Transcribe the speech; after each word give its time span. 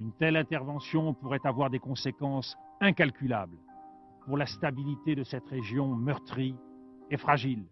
Une 0.00 0.12
telle 0.18 0.36
intervention 0.36 1.14
pourrait 1.14 1.44
avoir 1.44 1.70
des 1.70 1.78
conséquences 1.78 2.56
incalculables 2.80 3.56
pour 4.26 4.36
la 4.36 4.46
stabilité 4.46 5.14
de 5.14 5.22
cette 5.22 5.46
région 5.48 5.86
meurtrie 5.86 6.56
et 7.10 7.16
fragile. 7.16 7.64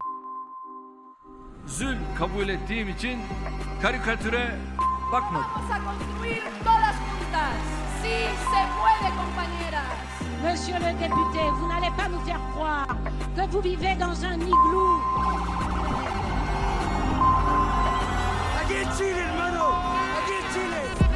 Monsieur 10.44 10.74
le 10.74 10.98
député, 10.98 11.40
vous 11.54 11.68
n'allez 11.68 11.90
pas 11.96 12.08
nous 12.08 12.20
faire 12.20 12.40
croire 12.52 12.86
que 13.36 13.50
vous 13.50 13.60
vivez 13.60 13.94
dans 13.94 14.24
un 14.24 14.34
igloo. 14.34 15.00
Aquí 18.60 18.74
en 18.84 18.96
Chile, 18.96 19.18
hermano. 19.18 19.66
Aquí 20.18 20.34
en 20.40 20.52
Chile. 20.52 21.11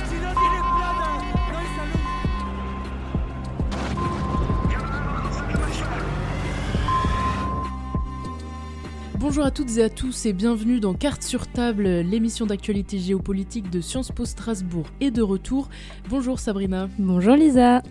Bonjour 9.19 9.47
à 9.47 9.51
toutes 9.51 9.79
et 9.79 9.83
à 9.83 9.88
tous 9.88 10.27
et 10.27 10.34
bienvenue 10.34 10.79
dans 10.79 10.93
Carte 10.93 11.23
sur 11.23 11.47
table, 11.47 11.84
l'émission 11.84 12.45
d'actualité 12.45 12.98
géopolitique 12.98 13.70
de 13.70 13.80
Sciences 13.80 14.12
Po 14.12 14.27
Strasbourg 14.27 14.87
est 15.01 15.11
de 15.11 15.23
retour. 15.23 15.70
Bonjour 16.11 16.39
Sabrina. 16.39 16.91
Bonjour 16.98 17.34
Lisa. 17.34 17.83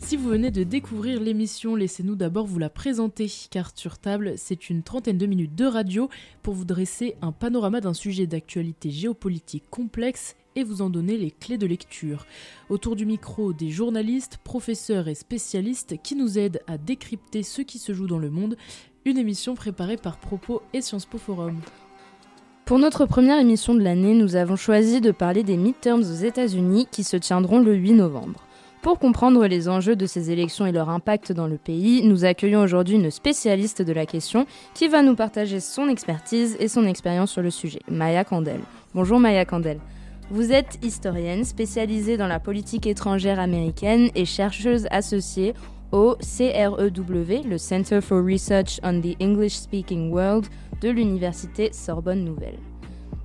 Si 0.00 0.16
vous 0.16 0.28
venez 0.28 0.50
de 0.50 0.64
découvrir 0.64 1.20
l'émission, 1.20 1.76
laissez-nous 1.76 2.16
d'abord 2.16 2.46
vous 2.46 2.58
la 2.58 2.70
présenter. 2.70 3.30
Carte 3.50 3.78
sur 3.78 3.98
table, 3.98 4.34
c'est 4.36 4.68
une 4.68 4.82
trentaine 4.82 5.16
de 5.16 5.26
minutes 5.26 5.54
de 5.54 5.64
radio 5.64 6.10
pour 6.42 6.54
vous 6.54 6.64
dresser 6.64 7.14
un 7.22 7.30
panorama 7.30 7.80
d'un 7.80 7.94
sujet 7.94 8.26
d'actualité 8.26 8.90
géopolitique 8.90 9.64
complexe 9.70 10.34
et 10.56 10.64
vous 10.64 10.82
en 10.82 10.90
donner 10.90 11.16
les 11.16 11.30
clés 11.30 11.58
de 11.58 11.66
lecture. 11.66 12.26
Autour 12.68 12.96
du 12.96 13.06
micro, 13.06 13.52
des 13.52 13.70
journalistes, 13.70 14.38
professeurs 14.42 15.06
et 15.06 15.14
spécialistes 15.14 16.02
qui 16.02 16.16
nous 16.16 16.36
aident 16.36 16.60
à 16.66 16.78
décrypter 16.78 17.44
ce 17.44 17.62
qui 17.62 17.78
se 17.78 17.92
joue 17.92 18.06
dans 18.06 18.18
le 18.18 18.30
monde. 18.30 18.56
Une 19.06 19.18
émission 19.18 19.54
préparée 19.54 19.98
par 19.98 20.16
Propos 20.16 20.62
et 20.72 20.80
Sciences 20.80 21.04
Po 21.04 21.18
Forum. 21.18 21.60
Pour 22.64 22.78
notre 22.78 23.04
première 23.04 23.38
émission 23.38 23.74
de 23.74 23.82
l'année, 23.82 24.14
nous 24.14 24.34
avons 24.34 24.56
choisi 24.56 25.02
de 25.02 25.10
parler 25.10 25.42
des 25.42 25.58
midterms 25.58 26.00
aux 26.00 26.24
États-Unis 26.24 26.88
qui 26.90 27.04
se 27.04 27.18
tiendront 27.18 27.60
le 27.60 27.74
8 27.74 27.92
novembre. 27.92 28.40
Pour 28.80 28.98
comprendre 28.98 29.46
les 29.46 29.68
enjeux 29.68 29.94
de 29.94 30.06
ces 30.06 30.30
élections 30.30 30.64
et 30.64 30.72
leur 30.72 30.88
impact 30.88 31.32
dans 31.32 31.46
le 31.46 31.58
pays, 31.58 32.02
nous 32.02 32.24
accueillons 32.24 32.62
aujourd'hui 32.62 32.94
une 32.94 33.10
spécialiste 33.10 33.82
de 33.82 33.92
la 33.92 34.06
question 34.06 34.46
qui 34.72 34.88
va 34.88 35.02
nous 35.02 35.16
partager 35.16 35.60
son 35.60 35.88
expertise 35.88 36.56
et 36.58 36.68
son 36.68 36.86
expérience 36.86 37.30
sur 37.30 37.42
le 37.42 37.50
sujet, 37.50 37.80
Maya 37.90 38.24
Candel. 38.24 38.60
Bonjour 38.94 39.20
Maya 39.20 39.44
Candel. 39.44 39.80
Vous 40.30 40.50
êtes 40.50 40.78
historienne 40.82 41.44
spécialisée 41.44 42.16
dans 42.16 42.26
la 42.26 42.40
politique 42.40 42.86
étrangère 42.86 43.38
américaine 43.38 44.08
et 44.14 44.24
chercheuse 44.24 44.86
associée 44.90 45.52
au 45.92 46.16
CREW, 46.20 47.42
le 47.48 47.58
Center 47.58 48.00
for 48.00 48.24
Research 48.24 48.80
on 48.82 49.00
the 49.00 49.16
English 49.20 49.54
Speaking 49.54 50.10
World 50.10 50.46
de 50.80 50.90
l'Université 50.90 51.70
Sorbonne 51.72 52.24
Nouvelle. 52.24 52.58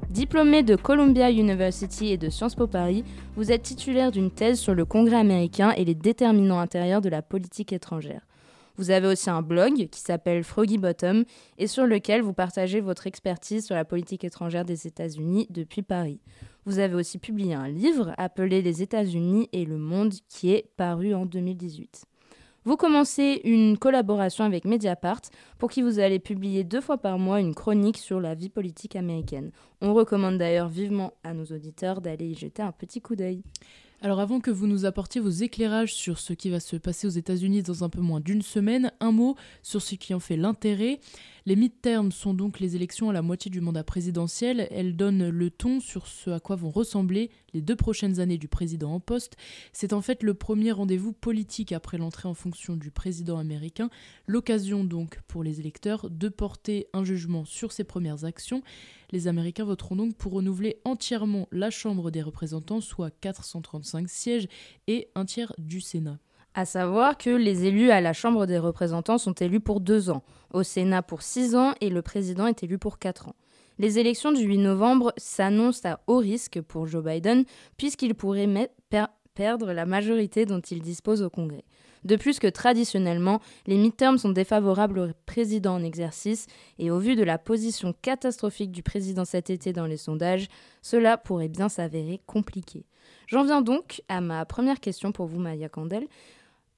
Diplômée 0.09 0.63
de 0.63 0.75
Columbia 0.75 1.29
University 1.29 2.07
et 2.07 2.17
de 2.17 2.29
Sciences 2.29 2.55
Po 2.55 2.65
Paris, 2.65 3.03
vous 3.35 3.51
êtes 3.51 3.61
titulaire 3.61 4.11
d'une 4.11 4.31
thèse 4.31 4.59
sur 4.59 4.73
le 4.73 4.83
Congrès 4.83 5.17
américain 5.17 5.71
et 5.77 5.85
les 5.85 5.93
déterminants 5.93 6.59
intérieurs 6.59 7.01
de 7.01 7.09
la 7.09 7.21
politique 7.21 7.73
étrangère. 7.73 8.25
Vous 8.79 8.91
avez 8.91 9.07
aussi 9.07 9.29
un 9.29 9.41
blog 9.41 9.89
qui 9.89 9.99
s'appelle 9.99 10.43
Froggy 10.43 10.77
Bottom 10.77 11.25
et 11.57 11.67
sur 11.67 11.85
lequel 11.85 12.21
vous 12.21 12.33
partagez 12.33 12.79
votre 12.79 13.07
expertise 13.07 13.65
sur 13.65 13.75
la 13.75 13.83
politique 13.85 14.23
étrangère 14.23 14.63
des 14.63 14.87
États-Unis 14.87 15.47
depuis 15.49 15.81
Paris. 15.81 16.21
Vous 16.65 16.79
avez 16.79 16.95
aussi 16.95 17.17
publié 17.17 17.53
un 17.53 17.67
livre 17.67 18.13
appelé 18.17 18.61
Les 18.61 18.81
États-Unis 18.81 19.49
et 19.51 19.65
le 19.65 19.77
monde 19.77 20.13
qui 20.27 20.51
est 20.53 20.71
paru 20.77 21.13
en 21.13 21.25
2018. 21.25 22.05
Vous 22.69 22.77
commencez 22.77 23.41
une 23.45 23.79
collaboration 23.79 24.45
avec 24.45 24.63
Mediapart 24.63 25.21
pour 25.57 25.71
qui 25.71 25.81
vous 25.81 25.97
allez 25.97 26.19
publier 26.19 26.63
deux 26.63 26.81
fois 26.81 26.99
par 26.99 27.17
mois 27.17 27.39
une 27.41 27.55
chronique 27.55 27.97
sur 27.97 28.19
la 28.19 28.35
vie 28.35 28.49
politique 28.49 28.95
américaine. 28.95 29.49
On 29.81 29.95
recommande 29.95 30.37
d'ailleurs 30.37 30.69
vivement 30.69 31.13
à 31.23 31.33
nos 31.33 31.45
auditeurs 31.45 31.99
d'aller 31.99 32.27
y 32.27 32.35
jeter 32.35 32.61
un 32.61 32.71
petit 32.71 33.01
coup 33.01 33.15
d'œil. 33.15 33.41
Alors 34.01 34.19
avant 34.19 34.39
que 34.39 34.51
vous 34.51 34.67
nous 34.67 34.85
apportiez 34.85 35.19
vos 35.19 35.31
éclairages 35.31 35.95
sur 35.95 36.19
ce 36.19 36.31
qui 36.33 36.51
va 36.51 36.59
se 36.59 36.75
passer 36.75 37.07
aux 37.07 37.09
États-Unis 37.09 37.63
dans 37.63 37.83
un 37.83 37.89
peu 37.89 38.01
moins 38.01 38.19
d'une 38.19 38.43
semaine, 38.43 38.91
un 38.99 39.11
mot 39.11 39.35
sur 39.63 39.81
ce 39.81 39.95
qui 39.95 40.13
en 40.13 40.19
fait 40.19 40.37
l'intérêt. 40.37 40.99
Les 41.45 41.55
midterms 41.55 42.11
sont 42.11 42.33
donc 42.33 42.59
les 42.59 42.75
élections 42.75 43.09
à 43.09 43.13
la 43.13 43.21
moitié 43.21 43.49
du 43.49 43.61
mandat 43.61 43.83
présidentiel. 43.83 44.67
Elles 44.71 44.95
donnent 44.95 45.29
le 45.29 45.49
ton 45.49 45.79
sur 45.79 46.07
ce 46.07 46.29
à 46.29 46.39
quoi 46.39 46.55
vont 46.55 46.69
ressembler 46.69 47.31
les 47.53 47.61
deux 47.61 47.75
prochaines 47.75 48.19
années 48.19 48.37
du 48.37 48.47
président 48.47 48.93
en 48.93 48.99
poste. 48.99 49.35
C'est 49.73 49.93
en 49.93 50.01
fait 50.01 50.23
le 50.23 50.33
premier 50.33 50.71
rendez-vous 50.71 51.13
politique 51.13 51.71
après 51.71 51.97
l'entrée 51.97 52.27
en 52.27 52.33
fonction 52.33 52.75
du 52.75 52.91
président 52.91 53.37
américain, 53.37 53.89
l'occasion 54.27 54.83
donc 54.83 55.21
pour 55.27 55.43
les 55.43 55.59
électeurs 55.59 56.09
de 56.09 56.29
porter 56.29 56.87
un 56.93 57.03
jugement 57.03 57.45
sur 57.45 57.71
ses 57.71 57.83
premières 57.83 58.25
actions. 58.25 58.61
Les 59.11 59.27
Américains 59.27 59.65
voteront 59.65 59.95
donc 59.95 60.15
pour 60.15 60.33
renouveler 60.33 60.79
entièrement 60.85 61.47
la 61.51 61.69
Chambre 61.69 62.11
des 62.11 62.21
représentants, 62.21 62.81
soit 62.81 63.11
435 63.21 64.09
sièges 64.09 64.47
et 64.87 65.09
un 65.15 65.25
tiers 65.25 65.53
du 65.57 65.81
Sénat. 65.81 66.19
À 66.55 66.65
savoir 66.65 67.17
que 67.17 67.29
les 67.29 67.65
élus 67.65 67.91
à 67.91 68.01
la 68.01 68.13
Chambre 68.13 68.45
des 68.45 68.57
représentants 68.57 69.17
sont 69.17 69.33
élus 69.33 69.59
pour 69.59 69.79
deux 69.79 70.09
ans, 70.09 70.23
au 70.51 70.63
Sénat 70.63 71.03
pour 71.03 71.21
six 71.21 71.55
ans 71.55 71.73
et 71.79 71.89
le 71.89 72.01
président 72.01 72.47
est 72.47 72.63
élu 72.63 72.77
pour 72.77 72.97
quatre 72.97 73.27
ans. 73.27 73.35
Les 73.77 73.99
élections 73.99 74.31
du 74.31 74.43
8 74.43 74.57
novembre 74.57 75.13
s'annoncent 75.15 75.87
à 75.87 76.01
haut 76.07 76.17
risque 76.17 76.59
pour 76.61 76.87
Joe 76.87 77.03
Biden, 77.03 77.45
puisqu'il 77.77 78.15
pourrait 78.15 78.47
per 78.89 79.05
perdre 79.35 79.71
la 79.71 79.85
majorité 79.85 80.45
dont 80.45 80.59
il 80.59 80.81
dispose 80.81 81.21
au 81.21 81.29
Congrès. 81.29 81.63
De 82.03 82.17
plus 82.17 82.39
que 82.39 82.47
traditionnellement, 82.47 83.39
les 83.67 83.77
midterms 83.77 84.17
sont 84.17 84.31
défavorables 84.31 84.99
au 84.99 85.07
président 85.25 85.75
en 85.75 85.83
exercice 85.83 86.47
et 86.77 86.91
au 86.91 86.99
vu 86.99 87.15
de 87.15 87.23
la 87.23 87.37
position 87.37 87.93
catastrophique 88.01 88.71
du 88.71 88.83
président 88.83 89.23
cet 89.23 89.49
été 89.49 89.71
dans 89.71 89.85
les 89.85 89.97
sondages, 89.97 90.47
cela 90.81 91.17
pourrait 91.17 91.47
bien 91.47 91.69
s'avérer 91.69 92.19
compliqué. 92.25 92.85
J'en 93.27 93.43
viens 93.43 93.61
donc 93.61 94.01
à 94.09 94.19
ma 94.19 94.43
première 94.45 94.79
question 94.79 95.11
pour 95.11 95.27
vous, 95.27 95.39
Maya 95.39 95.69
Candel. 95.69 96.07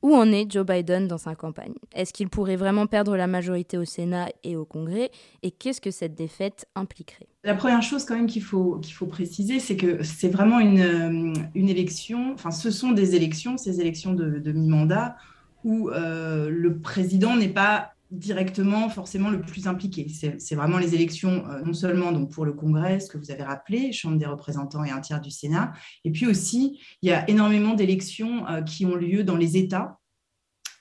Où 0.01 0.15
en 0.15 0.31
est 0.31 0.51
Joe 0.51 0.65
Biden 0.65 1.07
dans 1.07 1.17
sa 1.19 1.35
campagne? 1.35 1.73
Est-ce 1.93 2.11
qu'il 2.11 2.27
pourrait 2.27 2.55
vraiment 2.55 2.87
perdre 2.87 3.15
la 3.15 3.27
majorité 3.27 3.77
au 3.77 3.85
Sénat 3.85 4.29
et 4.43 4.55
au 4.55 4.65
Congrès? 4.65 5.11
Et 5.43 5.51
qu'est-ce 5.51 5.79
que 5.79 5.91
cette 5.91 6.15
défaite 6.15 6.65
impliquerait? 6.75 7.27
La 7.43 7.53
première 7.53 7.83
chose 7.83 8.05
quand 8.05 8.15
même 8.15 8.27
qu'il 8.27 8.41
faut, 8.41 8.79
préciser, 9.09 9.59
c'est 9.59 9.77
que 9.77 10.01
c'est 10.03 10.29
vraiment 10.29 10.59
une, 10.59 11.33
élection, 11.55 12.33
enfin 12.33 12.51
ce 12.51 12.71
sont 12.71 12.91
des 12.91 13.15
élections, 13.15 13.57
ces 13.57 13.79
élections 13.79 14.13
de, 14.13 14.39
de 14.39 14.51
mi-mandat, 14.51 15.17
où 15.63 15.89
euh, 15.89 16.49
le 16.49 16.79
président 16.79 17.35
n'est 17.35 17.47
pas 17.47 17.93
directement 18.11 18.89
forcément 18.89 19.29
le 19.29 19.41
plus 19.41 19.67
impliqué. 19.67 20.07
C'est 20.37 20.55
vraiment 20.55 20.77
les 20.77 20.93
élections, 20.93 21.45
euh, 21.49 21.61
non 21.63 21.73
seulement 21.73 22.11
donc 22.11 22.31
pour 22.31 22.45
le 22.45 22.53
Congrès, 22.53 22.99
ce 22.99 23.09
que 23.09 23.17
vous 23.17 23.31
avez 23.31 23.43
rappelé, 23.43 23.93
Chambre 23.93 24.17
des 24.17 24.25
représentants 24.25 24.83
et 24.83 24.91
un 24.91 24.99
tiers 24.99 25.21
du 25.21 25.31
Sénat, 25.31 25.71
et 26.03 26.11
puis 26.11 26.27
aussi, 26.27 26.79
il 27.01 27.09
y 27.09 27.13
a 27.13 27.27
énormément 27.29 27.73
d'élections 27.73 28.47
euh, 28.47 28.61
qui 28.61 28.85
ont 28.85 28.95
lieu 28.95 29.23
dans 29.23 29.37
les 29.37 29.57
États, 29.57 29.99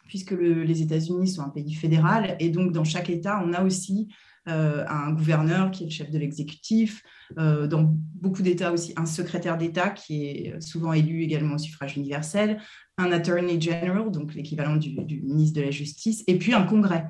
puisque 0.09 0.33
le, 0.33 0.65
les 0.65 0.83
États-Unis 0.83 1.29
sont 1.29 1.43
un 1.43 1.51
pays 1.51 1.73
fédéral, 1.73 2.37
et 2.41 2.51
donc 2.51 2.73
dans 2.73 2.85
chaque 2.85 3.09
État, 3.09 3.41
on 3.45 3.53
a 3.53 3.63
aussi 3.63 4.09
euh, 4.49 4.85
un 4.89 5.13
gouverneur 5.13 5.71
qui 5.71 5.85
est 5.85 5.87
le 5.87 5.93
chef 5.93 6.11
de 6.11 6.19
l'exécutif, 6.19 7.03
dans 7.37 7.95
beaucoup 8.15 8.43
d'États 8.43 8.73
aussi 8.73 8.93
un 8.97 9.07
secrétaire 9.07 9.57
d'État 9.57 9.91
qui 9.91 10.27
est 10.27 10.61
souvent 10.61 10.93
élu 10.93 11.23
également 11.23 11.55
au 11.55 11.59
suffrage 11.59 11.97
universel, 11.97 12.61
un 12.99 13.13
attorney 13.13 13.61
general, 13.61 14.11
donc 14.11 14.35
l'équivalent 14.35 14.77
du, 14.77 15.23
ministre 15.23 15.59
de 15.59 15.65
la 15.65 15.71
Justice, 15.71 16.23
et 16.27 16.37
puis 16.39 16.53
un 16.53 16.65
congrès. 16.65 17.07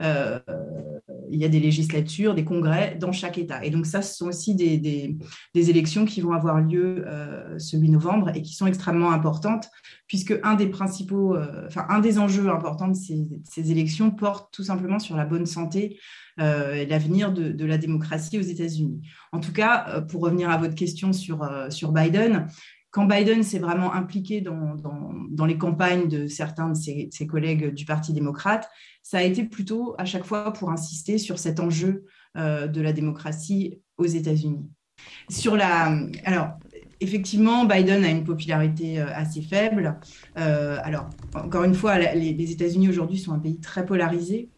Euh, 0.00 0.38
il 1.32 1.40
y 1.40 1.44
a 1.44 1.48
des 1.48 1.60
législatures, 1.60 2.34
des 2.34 2.44
congrès 2.44 2.96
dans 3.00 3.12
chaque 3.12 3.38
État. 3.38 3.64
Et 3.64 3.70
donc 3.70 3.86
ça, 3.86 4.02
ce 4.02 4.14
sont 4.14 4.26
aussi 4.26 4.54
des, 4.54 5.16
élections 5.54 6.04
qui 6.04 6.20
vont 6.20 6.32
avoir 6.32 6.60
lieu 6.60 7.04
euh, 7.06 7.58
ce 7.58 7.76
8 7.76 7.88
novembre 7.90 8.30
et 8.34 8.42
qui 8.42 8.54
sont 8.54 8.66
extrêmement 8.66 9.10
importantes, 9.10 9.68
puisque 10.06 10.38
un 10.42 10.54
des 10.54 10.66
principaux, 10.66 11.34
euh, 11.34 11.66
enfin 11.66 11.86
un 11.88 12.00
des 12.00 12.18
enjeux 12.18 12.48
importants 12.50 12.88
de 12.88 12.94
ces, 12.94 13.70
élections 13.70 14.10
porte 14.10 14.52
tout 14.52 14.64
simplement 14.64 14.98
sur 14.98 15.16
la 15.16 15.24
bonne 15.24 15.46
santé 15.46 15.98
euh, 16.40 16.74
et 16.74 16.86
l'avenir 16.86 17.32
de, 17.32 17.50
de, 17.50 17.64
la 17.64 17.78
démocratie 17.78 18.38
aux 18.38 18.42
États-Unis. 18.42 19.00
En 19.32 19.40
tout 19.40 19.52
cas, 19.52 19.61
pour 20.08 20.22
revenir 20.22 20.50
à 20.50 20.56
votre 20.56 20.74
question 20.74 21.12
sur, 21.12 21.48
sur 21.70 21.92
Biden, 21.92 22.48
quand 22.92 23.06
Biden 23.06 23.42
s'est 23.42 23.58
vraiment 23.58 23.94
impliqué 23.94 24.42
dans, 24.42 24.76
dans, 25.30 25.46
les 25.46 25.56
campagnes 25.56 26.08
de 26.08 26.26
certains 26.26 26.68
de 26.68 26.74
ses, 26.74 27.08
ses, 27.10 27.26
collègues 27.26 27.72
du 27.72 27.86
Parti 27.86 28.12
démocrate, 28.12 28.68
ça 29.02 29.18
a 29.18 29.22
été 29.22 29.44
plutôt 29.44 29.94
à 29.98 30.04
chaque 30.04 30.24
fois 30.24 30.52
pour 30.52 30.70
insister 30.70 31.16
sur 31.16 31.38
cet 31.38 31.58
enjeu 31.58 32.04
euh, 32.36 32.66
de 32.66 32.82
la 32.82 32.92
démocratie 32.92 33.80
aux 33.96 34.04
États-Unis. 34.04 34.68
Sur 35.30 35.56
la, 35.56 35.98
alors, 36.26 36.50
effectivement, 37.00 37.64
Biden 37.64 38.04
a 38.04 38.10
une 38.10 38.24
popularité 38.24 39.00
euh, 39.00 39.06
assez 39.14 39.40
faible. 39.40 39.98
Euh, 40.38 40.78
alors, 40.82 41.08
encore 41.34 41.64
une 41.64 41.74
fois, 41.74 41.98
les, 41.98 42.34
les 42.34 42.52
États-Unis 42.52 42.90
aujourd'hui 42.90 43.18
sont 43.18 43.32
un 43.32 43.38
pays 43.38 43.58
très 43.58 43.86
polarisé. 43.86 44.50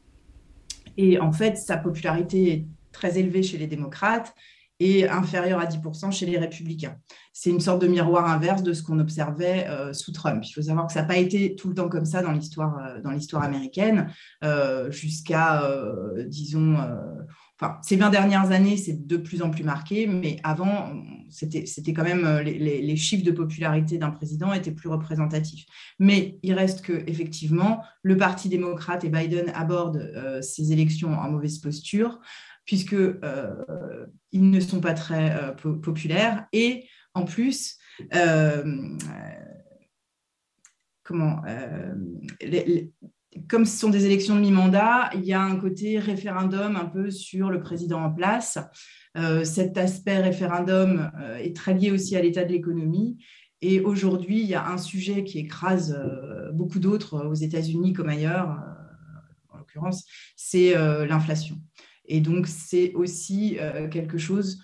Et 0.96 1.20
en 1.20 1.30
fait, 1.30 1.56
sa 1.56 1.76
popularité 1.76 2.52
est 2.52 2.66
très 2.90 3.16
élevée 3.16 3.44
chez 3.44 3.58
les 3.58 3.68
démocrates 3.68 4.34
et 4.80 5.08
inférieur 5.08 5.60
à 5.60 5.66
10% 5.66 6.10
chez 6.10 6.26
les 6.26 6.38
républicains. 6.38 6.96
C'est 7.32 7.50
une 7.50 7.60
sorte 7.60 7.80
de 7.82 7.86
miroir 7.86 8.26
inverse 8.26 8.62
de 8.62 8.72
ce 8.72 8.82
qu'on 8.82 8.98
observait 8.98 9.66
euh, 9.68 9.92
sous 9.92 10.12
Trump. 10.12 10.44
Il 10.44 10.52
faut 10.52 10.62
savoir 10.62 10.86
que 10.86 10.92
ça 10.92 11.02
n'a 11.02 11.08
pas 11.08 11.16
été 11.16 11.54
tout 11.54 11.68
le 11.68 11.74
temps 11.74 11.88
comme 11.88 12.04
ça 12.04 12.22
dans 12.22 12.32
l'histoire, 12.32 12.78
euh, 12.78 13.00
dans 13.00 13.10
l'histoire 13.10 13.44
américaine, 13.44 14.10
euh, 14.42 14.90
jusqu'à, 14.90 15.62
disons, 16.26 16.76
enfin, 17.58 17.78
ces 17.82 17.96
20 17.96 18.10
dernières 18.10 18.50
années, 18.50 18.76
c'est 18.76 19.06
de 19.06 19.16
plus 19.16 19.42
en 19.42 19.50
plus 19.50 19.64
marqué, 19.64 20.06
mais 20.06 20.36
avant, 20.42 20.92
c'était, 21.30 21.66
c'était 21.66 21.92
quand 21.92 22.04
même, 22.04 22.40
les, 22.44 22.96
chiffres 22.96 23.24
de 23.24 23.30
popularité 23.30 23.98
d'un 23.98 24.10
président 24.10 24.52
étaient 24.52 24.72
plus 24.72 24.88
représentatifs. 24.88 25.66
Mais 25.98 26.38
il 26.42 26.54
reste 26.54 26.82
que, 26.82 27.04
effectivement, 27.08 27.82
le 28.02 28.16
Parti 28.16 28.48
démocrate 28.48 29.04
et 29.04 29.08
Biden 29.08 29.50
abordent 29.54 30.40
ces 30.42 30.72
élections 30.72 31.12
en 31.14 31.30
mauvaise 31.30 31.58
posture 31.58 32.20
puisque 32.64 32.96
ils 34.34 34.50
ne 34.50 34.60
sont 34.60 34.80
pas 34.80 34.92
très 34.92 35.34
euh, 35.36 35.52
populaires 35.52 36.46
et 36.52 36.86
en 37.14 37.24
plus 37.24 37.78
euh, 38.14 38.98
comment 41.04 41.40
comme 43.48 43.64
ce 43.64 43.76
sont 43.76 43.90
des 43.90 44.06
élections 44.06 44.36
de 44.36 44.40
mi-mandat, 44.40 45.10
il 45.14 45.24
y 45.24 45.32
a 45.32 45.40
un 45.40 45.56
côté 45.56 45.98
référendum 45.98 46.76
un 46.76 46.84
peu 46.84 47.10
sur 47.10 47.50
le 47.50 47.60
président 47.60 48.00
en 48.00 48.12
place. 48.12 48.58
cet 49.42 49.76
aspect 49.76 50.18
référendum 50.18 51.10
est 51.40 51.54
très 51.54 51.74
lié 51.74 51.90
aussi 51.90 52.14
à 52.16 52.22
l'état 52.22 52.44
de 52.44 52.52
l'économie. 52.52 53.18
Et 53.60 53.80
aujourd'hui, 53.80 54.40
il 54.40 54.46
y 54.46 54.54
a 54.54 54.68
un 54.68 54.78
sujet 54.78 55.24
qui 55.24 55.40
écrase 55.40 56.00
beaucoup 56.52 56.78
d'autres 56.78 57.26
aux 57.26 57.34
États-Unis 57.34 57.92
comme 57.92 58.08
ailleurs, 58.08 58.56
en 59.48 59.58
l'occurrence, 59.58 60.04
c'est 60.36 60.74
l'inflation. 61.04 61.60
Et 62.06 62.20
donc, 62.20 62.46
c'est 62.46 62.92
aussi 62.94 63.58
euh, 63.60 63.88
quelque 63.88 64.18
chose 64.18 64.60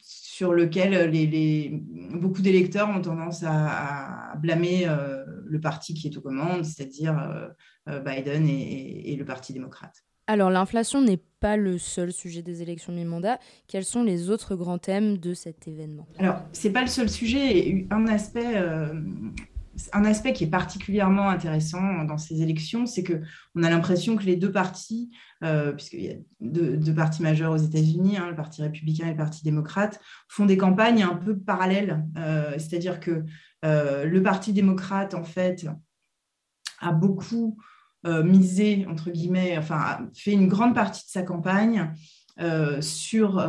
sur 0.00 0.52
lequel 0.52 1.10
les, 1.10 1.82
beaucoup 2.14 2.42
d'électeurs 2.42 2.88
ont 2.88 3.00
tendance 3.00 3.42
à, 3.46 4.34
blâmer 4.38 4.86
euh, 4.86 5.24
le 5.44 5.60
parti 5.60 5.94
qui 5.94 6.06
est 6.06 6.16
aux 6.16 6.20
commandes, 6.20 6.64
c'est-à-dire 6.64 7.18
euh, 7.88 8.00
Biden 8.00 8.46
et, 8.48 9.16
le 9.16 9.24
Parti 9.24 9.52
démocrate. 9.52 10.04
Alors, 10.26 10.50
l'inflation 10.50 11.00
n'est 11.00 11.20
pas 11.40 11.56
le 11.56 11.78
seul 11.78 12.12
sujet 12.12 12.42
des 12.42 12.62
élections 12.62 12.92
mi-mandat. 12.92 13.38
Quels 13.66 13.84
sont 13.84 14.04
les 14.04 14.30
autres 14.30 14.54
grands 14.54 14.78
thèmes 14.78 15.16
de 15.16 15.32
cet 15.34 15.66
événement? 15.66 16.06
Alors, 16.18 16.42
ce 16.52 16.68
n'est 16.68 16.72
pas 16.72 16.82
le 16.82 16.88
seul 16.88 17.08
sujet. 17.08 17.86
Un 17.90 18.06
aspect 18.06 18.62
un 19.92 20.04
aspect 20.04 20.32
qui 20.32 20.44
est 20.44 20.50
particulièrement 20.50 21.28
intéressant 21.28 22.04
dans 22.04 22.18
ces 22.18 22.42
élections, 22.42 22.86
c'est 22.86 23.04
qu'on 23.04 23.62
a 23.62 23.70
l'impression 23.70 24.16
que 24.16 24.24
les 24.24 24.36
deux 24.36 24.50
partis, 24.50 25.10
euh, 25.44 25.72
puisqu'il 25.72 26.02
y 26.02 26.10
a 26.10 26.16
deux, 26.40 26.94
partis 26.94 27.22
majeurs 27.22 27.52
aux 27.52 27.58
États-Unis, 27.58 28.16
hein, 28.16 28.28
le 28.28 28.36
Parti 28.36 28.62
républicain 28.62 29.06
et 29.06 29.10
le 29.10 29.16
Parti 29.16 29.44
démocrate, 29.44 30.00
font 30.28 30.46
des 30.46 30.56
campagnes 30.56 31.02
un 31.02 31.14
peu 31.14 31.38
parallèles. 31.38 32.04
Euh, 32.16 32.52
c'est-à-dire 32.52 33.00
que 33.00 33.24
euh, 33.64 34.04
le 34.04 34.22
Parti 34.22 34.52
démocrate, 34.52 35.14
en 35.14 35.24
fait, 35.24 35.66
a 36.80 36.92
beaucoup 36.92 37.58
misé, 38.04 38.86
entre 38.88 39.10
guillemets, 39.10 39.58
enfin, 39.58 39.76
a 39.76 40.00
fait 40.14 40.32
une 40.32 40.46
grande 40.46 40.74
partie 40.74 41.04
de 41.04 41.10
sa 41.10 41.22
campagne 41.22 41.92
sur, 42.80 43.44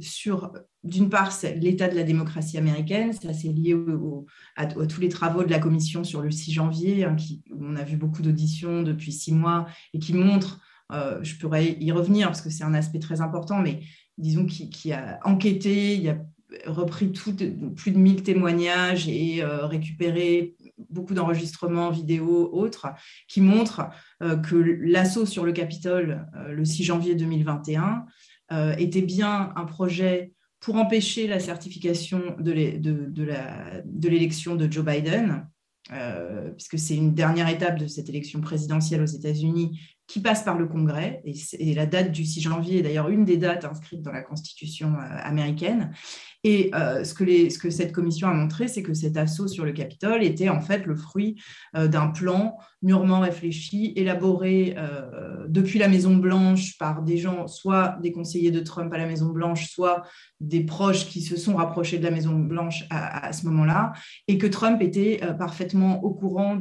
sur 0.00 0.52
d'une 0.84 1.08
part, 1.08 1.30
c'est 1.30 1.54
l'état 1.56 1.88
de 1.88 1.94
la 1.94 2.02
démocratie 2.02 2.58
américaine, 2.58 3.12
ça 3.12 3.32
c'est 3.32 3.48
lié 3.48 3.76
à, 4.56 4.66
tous 4.66 5.00
les 5.00 5.08
travaux 5.08 5.44
de 5.44 5.50
la 5.50 5.60
commission 5.60 6.02
sur 6.02 6.22
le 6.22 6.30
6 6.30 6.52
janvier, 6.52 7.04
hein, 7.04 7.14
qui, 7.14 7.42
où 7.52 7.64
on 7.64 7.76
a 7.76 7.84
vu 7.84 7.96
beaucoup 7.96 8.22
d'auditions 8.22 8.82
depuis 8.82 9.12
six 9.12 9.32
mois 9.32 9.66
et 9.94 10.00
qui 10.00 10.12
montrent, 10.12 10.60
euh, 10.92 11.20
je 11.22 11.36
pourrais 11.36 11.76
y 11.80 11.92
revenir 11.92 12.26
parce 12.26 12.40
que 12.40 12.50
c'est 12.50 12.64
un 12.64 12.74
aspect 12.74 12.98
très 12.98 13.20
important, 13.20 13.60
mais 13.60 13.80
disons 14.18 14.44
qui, 14.44 14.92
a 14.92 15.20
enquêté, 15.24 15.94
il 15.94 16.08
a 16.08 16.18
repris 16.66 17.12
tout, 17.12 17.34
plus 17.76 17.92
de 17.92 17.98
1000 17.98 18.24
témoignages 18.24 19.08
et 19.08 19.42
euh, 19.42 19.66
récupéré 19.66 20.56
beaucoup 20.90 21.14
d'enregistrements 21.14 21.90
vidéo 21.90 22.50
autres 22.52 22.88
qui 23.28 23.40
montrent 23.40 23.88
euh, 24.22 24.36
que 24.36 24.56
l'assaut 24.56 25.26
sur 25.26 25.44
le 25.44 25.52
Capitole 25.52 26.26
le 26.48 26.64
6 26.64 26.84
janvier 26.84 27.14
2021 27.14 28.04
était 28.76 29.00
bien 29.00 29.50
un 29.56 29.64
projet 29.64 30.34
pour 30.62 30.76
empêcher 30.76 31.26
la 31.26 31.40
certification 31.40 32.36
de 32.38 32.52
l'élection 32.52 34.54
de, 34.54 34.70
Joe 34.70 34.84
Biden, 34.84 35.48
euh, 35.92 36.52
puisque 36.52 36.78
c'est 36.78 36.96
une 36.96 37.14
dernière 37.14 37.48
étape 37.48 37.78
de 37.78 37.88
cette 37.88 38.08
élection 38.08 38.40
présidentielle 38.40 39.02
aux 39.02 39.06
États-Unis 39.06 39.80
qui 40.06 40.20
passe 40.20 40.44
par 40.44 40.56
le 40.56 40.68
Congrès, 40.68 41.20
et, 41.24 41.74
la 41.74 41.86
date 41.86 42.12
du 42.12 42.24
6 42.24 42.42
janvier 42.42 42.78
est 42.78 42.82
d'ailleurs 42.82 43.08
une 43.08 43.24
des 43.24 43.38
dates 43.38 43.64
inscrites 43.64 44.02
dans 44.02 44.12
la 44.12 44.22
Constitution 44.22 44.94
euh, 44.94 45.18
américaine. 45.24 45.92
Et 46.44 46.70
euh, 46.74 47.04
ce, 47.04 47.14
que 47.14 47.24
ce, 47.50 47.58
que 47.58 47.70
cette 47.70 47.92
commission 47.92 48.28
a 48.28 48.34
montré, 48.34 48.66
c'est 48.66 48.82
que 48.82 48.94
cet 48.94 49.16
assaut 49.16 49.46
sur 49.46 49.64
le 49.64 49.72
Capitole 49.72 50.24
était 50.24 50.48
en 50.48 50.60
fait 50.60 50.86
le 50.86 50.96
fruit 50.96 51.40
euh, 51.76 51.86
d'un 51.86 52.08
plan 52.08 52.58
mûrement 52.82 53.20
réfléchi, 53.20 53.92
élaboré 53.94 54.74
euh, 54.76 55.46
depuis 55.48 55.78
la 55.78 55.86
Maison-Blanche 55.86 56.76
par 56.78 57.02
des 57.02 57.16
gens, 57.16 57.46
soit 57.46 57.96
des 58.02 58.10
conseillers 58.10 58.50
de 58.50 58.58
Trump 58.58 58.92
à 58.92 58.98
la 58.98 59.06
Maison-Blanche, 59.06 59.70
soit 59.70 60.02
des 60.40 60.64
proches 60.64 61.06
qui 61.06 61.22
se 61.22 61.36
sont 61.36 61.54
rapprochés 61.54 61.98
de 61.98 62.04
la 62.04 62.10
Maison-Blanche 62.10 62.84
à, 62.90 63.32
ce 63.32 63.46
moment-là, 63.46 63.92
et 64.26 64.36
que 64.36 64.48
Trump 64.48 64.82
était 64.82 65.20
parfaitement 65.38 66.02
au 66.02 66.10
courant 66.10 66.58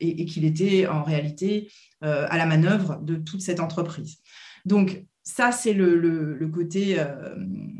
et, 0.00 0.22
et 0.22 0.24
qu'il 0.24 0.46
était 0.46 0.86
en 0.86 1.02
réalité 1.02 1.70
à 2.00 2.38
la 2.38 2.46
manœuvre 2.46 2.98
de 3.02 3.16
toute 3.16 3.42
cette 3.42 3.60
entreprise. 3.60 4.18
Donc, 4.64 5.04
ça, 5.24 5.52
c'est 5.52 5.72
le, 5.72 6.50
côté 6.52 6.96
euh, 6.98 7.36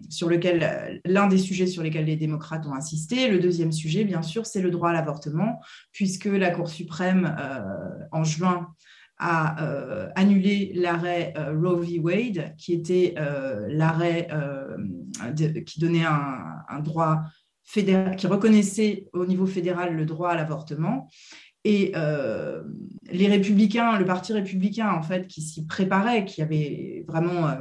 sur 0.09 0.29
lequel, 0.29 1.01
l'un 1.05 1.27
des 1.27 1.39
sujets 1.39 1.67
sur 1.67 1.83
lesquels 1.83 2.05
les 2.05 2.17
démocrates 2.17 2.67
ont 2.67 2.75
insisté. 2.75 3.29
Le 3.29 3.41
deuxième 3.41 3.73
sujet, 3.73 4.05
bien 4.05 4.23
sûr, 4.23 4.47
c'est 4.47 4.63
le 4.63 4.71
droit 4.71 4.91
à 4.91 4.93
l'avortement, 4.93 5.61
puisque 5.93 6.27
la 6.27 6.51
Cour 6.51 6.69
suprême, 6.69 7.37
euh, 7.39 7.61
en 8.13 8.23
juin, 8.23 8.69
a 9.19 9.63
euh, 9.65 10.09
annulé 10.15 10.73
l'arrêt 10.75 11.33
Roe 11.37 11.81
v. 11.81 12.01
Wade, 12.01 12.55
qui 12.59 12.73
était 12.73 13.15
l'arrêt 13.69 14.29
qui 15.65 15.81
donnait 15.81 16.05
un 16.05 16.81
droit 16.81 17.23
fédéral, 17.63 18.17
qui 18.17 18.27
reconnaissait 18.27 19.09
au 19.13 19.25
niveau 19.25 19.47
fédéral 19.47 19.95
le 19.95 20.05
droit 20.07 20.31
à 20.31 20.37
l'avortement. 20.37 21.09
Et 21.65 21.93
euh, 21.95 22.63
les 23.11 23.29
républicains, 23.29 23.99
le 23.99 24.05
parti 24.05 24.33
républicain, 24.33 24.91
en 24.91 25.03
fait, 25.03 25.29
qui 25.29 25.43
s'y 25.43 25.67
préparait, 25.67 26.25
qui 26.25 26.43
avait 26.43 27.05
vraiment. 27.07 27.49
Euh, 27.49 27.57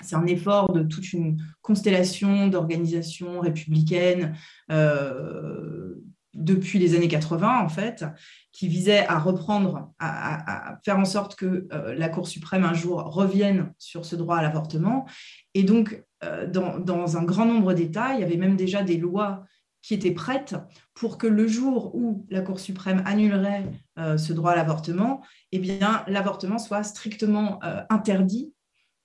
c'est 0.00 0.16
un 0.16 0.26
effort 0.26 0.72
de 0.72 0.82
toute 0.82 1.12
une 1.12 1.40
constellation 1.62 2.48
d'organisations 2.48 3.40
républicaines 3.40 4.36
euh, 4.70 5.94
depuis 6.34 6.78
les 6.78 6.94
années 6.94 7.08
80, 7.08 7.60
en 7.60 7.68
fait, 7.68 8.04
qui 8.52 8.68
visait 8.68 9.06
à 9.06 9.18
reprendre, 9.18 9.92
à, 9.98 10.78
faire 10.84 10.98
en 10.98 11.04
sorte 11.04 11.36
que 11.36 11.68
la 11.96 12.08
Cour 12.08 12.26
suprême 12.26 12.64
un 12.64 12.74
jour 12.74 13.02
revienne 13.02 13.72
sur 13.78 14.04
ce 14.04 14.16
droit 14.16 14.36
à 14.36 14.42
l'avortement. 14.42 15.06
Et 15.54 15.62
donc, 15.62 16.04
dans, 16.52 16.80
dans, 16.80 17.16
un 17.16 17.22
grand 17.22 17.46
nombre 17.46 17.72
d'États, 17.72 18.14
il 18.14 18.20
y 18.20 18.24
avait 18.24 18.36
même 18.36 18.56
déjà 18.56 18.82
des 18.82 18.96
lois 18.96 19.44
qui 19.84 19.92
était 19.92 20.12
prête 20.12 20.56
pour 20.94 21.18
que 21.18 21.26
le 21.26 21.46
jour 21.46 21.94
où 21.94 22.24
la 22.30 22.40
Cour 22.40 22.58
suprême 22.58 23.02
annulerait 23.04 23.70
euh, 23.98 24.16
ce 24.16 24.32
droit 24.32 24.52
à 24.52 24.56
l'avortement, 24.56 25.22
eh 25.52 25.58
bien, 25.58 26.02
l'avortement 26.06 26.58
soit 26.58 26.82
strictement 26.84 27.62
euh, 27.64 27.82
interdit 27.90 28.54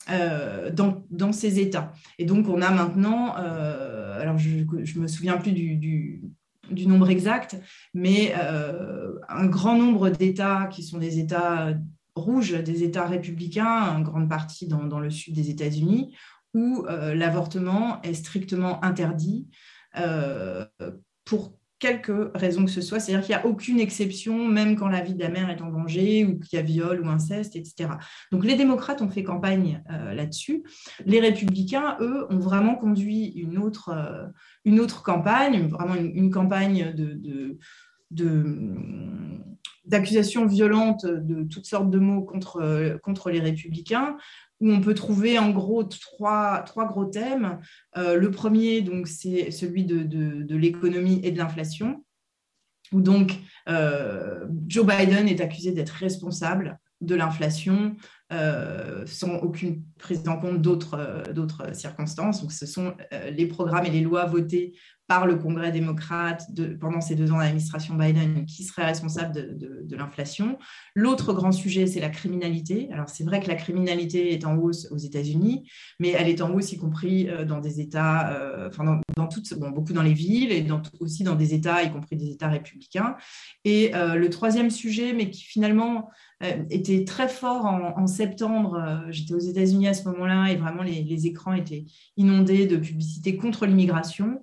euh, 0.09 0.71
dans, 0.71 1.03
dans, 1.11 1.33
ces 1.33 1.59
États. 1.59 1.91
Et 2.17 2.23
donc, 2.23 2.47
on 2.47 2.61
a 2.61 2.71
maintenant, 2.71 3.33
alors 3.33 4.37
je 4.37 4.59
ne 4.59 5.01
me 5.01 5.07
souviens 5.07 5.35
plus 5.35 5.51
du, 5.51 5.75
du, 5.75 6.87
nombre 6.87 7.09
exact, 7.09 7.57
mais 7.93 8.33
un 8.33 9.47
grand 9.47 9.77
nombre 9.77 10.09
d'États 10.09 10.67
qui 10.67 10.83
sont 10.83 10.97
des 10.97 11.19
États 11.19 11.73
rouges, 12.15 12.53
des 12.53 12.83
États 12.83 13.05
républicains, 13.05 13.97
en 13.97 13.99
grande 13.99 14.29
partie 14.29 14.67
dans, 14.67 14.85
dans 14.85 15.01
le 15.01 15.09
sud 15.09 15.35
des 15.35 15.49
États-Unis, 15.49 16.15
où 16.53 16.85
l'avortement 16.87 18.01
est 18.03 18.13
strictement 18.13 18.81
interdit. 18.83 19.49
Euh, 19.97 20.65
pour 21.25 21.53
quelque 21.79 22.31
raison 22.35 22.65
que 22.65 22.71
ce 22.71 22.81
soit. 22.81 22.99
C'est-à-dire 22.99 23.25
qu'il 23.25 23.35
n'y 23.35 23.41
a 23.41 23.45
aucune 23.45 23.79
exception, 23.79 24.47
même 24.47 24.75
quand 24.75 24.89
la 24.89 25.01
vie 25.01 25.13
de 25.13 25.19
la 25.19 25.29
mère 25.29 25.49
est 25.49 25.61
en 25.61 25.69
danger 25.69 26.25
ou 26.25 26.37
qu'il 26.39 26.57
y 26.57 26.61
a 26.61 26.65
viol 26.65 27.01
ou 27.01 27.07
inceste, 27.07 27.55
etc. 27.55 27.91
Donc 28.31 28.43
les 28.43 28.55
démocrates 28.55 29.01
ont 29.01 29.09
fait 29.09 29.23
campagne 29.23 29.81
euh, 29.89 30.13
là-dessus. 30.13 30.63
Les 31.05 31.21
républicains, 31.21 31.97
eux, 32.01 32.27
ont 32.29 32.39
vraiment 32.39 32.75
conduit 32.75 33.27
une 33.27 33.57
autre, 33.57 33.89
euh, 33.89 34.27
une 34.65 34.79
autre 34.79 35.03
campagne, 35.03 35.67
vraiment 35.67 35.95
une, 35.95 36.31
campagne 36.31 36.93
de, 36.93 37.57
de, 38.11 38.37
d'accusations 39.85 40.45
violentes 40.45 41.05
de 41.05 41.43
toutes 41.43 41.65
sortes 41.65 41.89
de 41.89 41.99
mots 41.99 42.23
contre, 42.23 42.99
contre 43.01 43.29
les 43.29 43.39
républicains, 43.39 44.17
où 44.59 44.71
on 44.71 44.81
peut 44.81 44.93
trouver 44.93 45.39
en 45.39 45.51
gros 45.51 45.83
trois, 45.83 46.63
gros 46.75 47.05
thèmes. 47.05 47.59
Euh, 47.97 48.15
le 48.15 48.31
premier, 48.31 48.81
donc, 48.81 49.07
c'est 49.07 49.51
celui 49.51 49.85
de, 49.85 50.55
l'économie 50.55 51.21
et 51.23 51.31
de 51.31 51.37
l'inflation, 51.37 52.03
où 52.91 53.01
donc 53.01 53.37
euh, 53.69 54.45
Joe 54.67 54.85
Biden 54.85 55.27
est 55.27 55.41
accusé 55.41 55.71
d'être 55.71 55.91
responsable 55.91 56.79
de 57.01 57.15
l'inflation, 57.15 57.95
sans 58.29 59.35
aucune 59.37 59.83
prise 59.97 60.27
en 60.27 60.37
compte 60.37 60.61
d'autres 60.61 61.73
circonstances. 61.73 62.41
Donc, 62.41 62.51
ce 62.51 62.65
sont 62.65 62.93
les 63.31 63.45
programmes 63.47 63.85
et 63.85 63.89
les 63.89 64.01
lois 64.01 64.25
votés 64.25 64.73
par 65.09 65.25
le 65.25 65.37
Congrès 65.37 65.71
démocrate 65.71 66.47
pendant 66.79 67.01
ces 67.01 67.15
deux 67.15 67.31
ans 67.31 67.39
d'administration 67.39 67.95
Biden 67.95 68.45
qui 68.45 68.63
serait 68.63 68.85
responsable 68.85 69.57
de, 69.57 69.95
l'inflation. 69.95 70.59
L'autre 70.93 71.33
grand 71.33 71.51
sujet, 71.51 71.87
c'est 71.87 71.99
la 71.99 72.09
criminalité. 72.09 72.89
Alors 72.93 73.09
c'est 73.09 73.23
vrai 73.23 73.41
que 73.41 73.47
la 73.47 73.55
criminalité 73.55 74.31
est 74.33 74.45
en 74.45 74.55
hausse 74.55 74.87
aux 74.91 74.97
États-Unis, 74.97 75.67
mais 75.99 76.09
elle 76.09 76.29
est 76.29 76.41
en 76.41 76.53
hausse 76.53 76.73
y 76.73 76.77
compris 76.77 77.27
euh, 77.27 77.43
dans 77.43 77.59
des 77.59 77.81
États, 77.81 78.31
euh, 78.33 78.69
enfin 78.69 79.01
dans, 79.17 79.27
toutes, 79.27 79.51
bon, 79.55 79.71
beaucoup 79.71 79.93
dans 79.93 80.03
les 80.03 80.13
villes 80.13 80.51
et 80.51 80.61
dans, 80.61 80.79
aussi 80.99 81.23
dans 81.23 81.35
des 81.35 81.55
États, 81.55 81.81
y 81.81 81.91
compris 81.91 82.15
des 82.15 82.29
États 82.29 82.47
républicains. 82.47 83.15
Et 83.65 83.95
euh, 83.95 84.13
le 84.13 84.29
troisième 84.29 84.69
sujet, 84.69 85.13
mais 85.13 85.31
qui 85.31 85.43
finalement 85.43 86.11
était 86.69 87.03
très 87.03 87.27
fort 87.27 87.65
en, 87.65 88.07
septembre. 88.07 89.03
J'étais 89.09 89.33
aux 89.33 89.39
États-Unis 89.39 89.89
à 89.89 89.93
ce 89.93 90.07
moment-là 90.07 90.49
et 90.49 90.55
vraiment 90.55 90.83
les, 90.83 91.27
écrans 91.27 91.51
étaient 91.51 91.83
inondés 92.15 92.65
de 92.65 92.77
publicités 92.77 93.35
contre 93.35 93.65
l'immigration. 93.65 94.39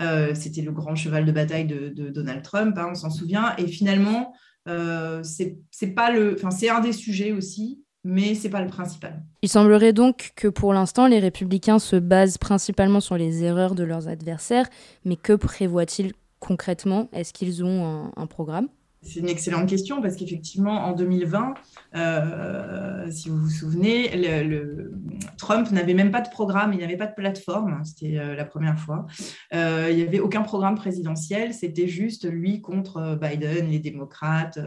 Euh, 0.00 0.34
c'était 0.34 0.62
le 0.62 0.72
grand 0.72 0.94
cheval 0.94 1.24
de 1.24 1.32
bataille 1.32 1.66
de, 1.66 2.10
Donald 2.10 2.42
Trump, 2.42 2.76
hein, 2.78 2.88
on 2.90 2.94
s'en 2.94 3.10
souvient. 3.10 3.54
Et 3.58 3.66
finalement, 3.66 4.32
euh, 4.68 5.22
c'est 5.22 5.94
pas 5.94 6.10
le, 6.10 6.36
c'est 6.50 6.68
un 6.68 6.80
des 6.80 6.92
sujets 6.92 7.32
aussi, 7.32 7.82
mais 8.04 8.34
c'est 8.34 8.50
pas 8.50 8.62
le 8.62 8.68
principal. 8.68 9.22
Il 9.42 9.48
semblerait 9.48 9.92
donc 9.92 10.32
que 10.36 10.48
pour 10.48 10.72
l'instant, 10.72 11.06
les 11.06 11.18
républicains 11.18 11.78
se 11.78 11.96
basent 11.96 12.38
principalement 12.38 13.00
sur 13.00 13.16
les 13.16 13.42
erreurs 13.42 13.74
de 13.74 13.84
leurs 13.84 14.08
adversaires, 14.08 14.68
mais 15.04 15.16
que 15.16 15.32
prévoient-ils 15.32 16.12
concrètement? 16.38 17.08
Est-ce 17.12 17.32
qu'ils 17.32 17.64
ont 17.64 18.12
un 18.16 18.26
programme? 18.26 18.68
C'est 19.02 19.20
une 19.20 19.28
excellente 19.28 19.68
question 19.68 20.02
parce 20.02 20.16
qu'effectivement, 20.16 20.84
en 20.86 20.92
2020, 20.92 21.54
euh, 21.94 23.10
si 23.10 23.28
vous 23.28 23.38
vous 23.38 23.50
souvenez, 23.50 24.10
le, 24.16 24.92
Trump 25.36 25.70
n'avait 25.70 25.94
même 25.94 26.10
pas 26.10 26.20
de 26.20 26.28
programme, 26.28 26.72
il 26.72 26.78
n'y 26.78 26.84
avait 26.84 26.96
pas 26.96 27.06
de 27.06 27.14
plateforme, 27.14 27.84
c'était 27.84 28.18
euh, 28.18 28.34
la 28.34 28.44
première 28.44 28.78
fois. 28.78 29.06
Euh, 29.54 29.88
il 29.90 29.96
n'y 29.96 30.02
avait 30.02 30.18
aucun 30.18 30.42
programme 30.42 30.74
présidentiel, 30.74 31.54
c'était 31.54 31.86
juste 31.86 32.28
lui 32.28 32.60
contre 32.60 33.18
Biden, 33.20 33.68
les 33.70 33.78
démocrates, 33.78 34.58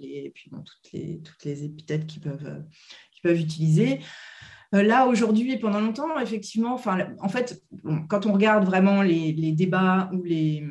les, 0.00 0.24
et 0.26 0.32
puis 0.34 0.50
toutes, 0.50 0.92
les, 0.92 1.20
toutes 1.20 1.44
les 1.44 1.64
épithètes 1.64 2.06
qu'ils 2.06 2.22
peuvent, 2.22 2.62
peuvent 3.22 3.40
utiliser. 3.40 4.00
Là, 4.72 5.06
aujourd'hui 5.06 5.52
et 5.52 5.58
pendant 5.58 5.80
longtemps, 5.80 6.18
effectivement, 6.18 6.74
en 6.74 7.28
fait, 7.28 7.62
quand 8.08 8.26
on 8.26 8.32
regarde 8.32 8.64
vraiment 8.64 9.00
les 9.00 9.52
débats 9.52 10.10
ou 10.12 10.22
les 10.24 10.64